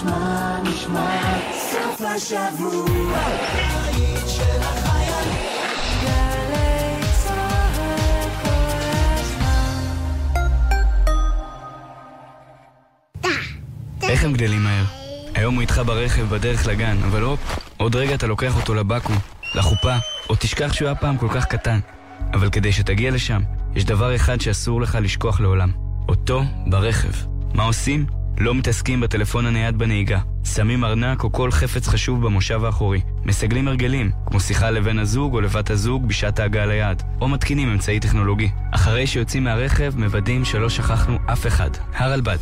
נשמע, 0.01 0.59
נשמע, 0.63 1.39
סוף 1.53 2.01
השבוע. 2.01 3.19
איך 14.03 14.25
הם 14.25 14.33
גדלים 14.33 14.63
מהר? 14.65 14.85
היום 15.35 15.55
הוא 15.55 15.61
איתך 15.61 15.83
ברכב 15.87 16.23
בדרך 16.23 16.67
לגן, 16.67 16.97
אבל 17.03 17.23
הופ, 17.23 17.59
עוד 17.77 17.97
רגע 17.97 18.15
אתה 18.15 18.27
לוקח 18.27 18.57
אותו 18.57 18.75
לבקו"ם, 18.75 19.17
לחופה, 19.55 19.97
או 20.29 20.35
תשכח 20.35 20.73
שהוא 20.73 20.89
היה 20.89 20.95
פעם 20.95 21.17
כל 21.17 21.29
כך 21.29 21.45
קטן. 21.45 21.81
אבל 22.33 22.51
כדי 22.51 22.73
שתגיע 22.73 23.11
לשם, 23.11 23.43
יש 23.75 23.85
דבר 23.85 24.17
אחד 24.17 24.41
שאסור 24.41 24.81
לך 24.81 24.99
לשכוח 25.03 25.41
לעולם. 25.41 25.71
אותו 26.09 26.43
ברכב. 26.67 27.13
מה 27.55 27.63
עושים? 27.65 28.20
לא 28.41 28.55
מתעסקים 28.55 29.01
בטלפון 29.01 29.47
הנייד 29.47 29.79
בנהיגה. 29.79 30.21
שמים 30.45 30.85
ארנק 30.85 31.25
או 31.25 31.33
כל 31.33 31.51
חפץ 31.51 31.89
חשוב 31.89 32.23
במושב 32.23 32.65
האחורי. 32.65 33.01
מסגלים 33.25 33.69
הרגלים, 33.69 34.11
כמו 34.27 34.41
שיחה 34.41 34.71
לבן 34.71 34.99
הזוג 34.99 35.35
או 35.35 35.41
לבת 35.41 35.71
הזוג 35.71 36.09
בשעת 36.09 36.39
ההגעה 36.39 36.67
ליעד. 36.67 37.03
או 37.21 37.29
מתקינים 37.29 37.69
אמצעי 37.69 38.01
טכנולוגי. 38.01 38.51
אחרי 38.71 39.07
שיוצאים 39.07 39.45
מהרכב, 39.45 39.93
מוודאים 39.97 40.45
שלא 40.45 40.69
שכחנו 40.69 41.19
אף 41.33 41.47
אחד. 41.47 41.71
הרלב"ד. 41.95 42.39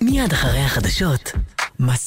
מיד 0.00 0.32
אחרי 0.32 0.60
החדשות, 0.60 1.32
מס... 1.80 2.00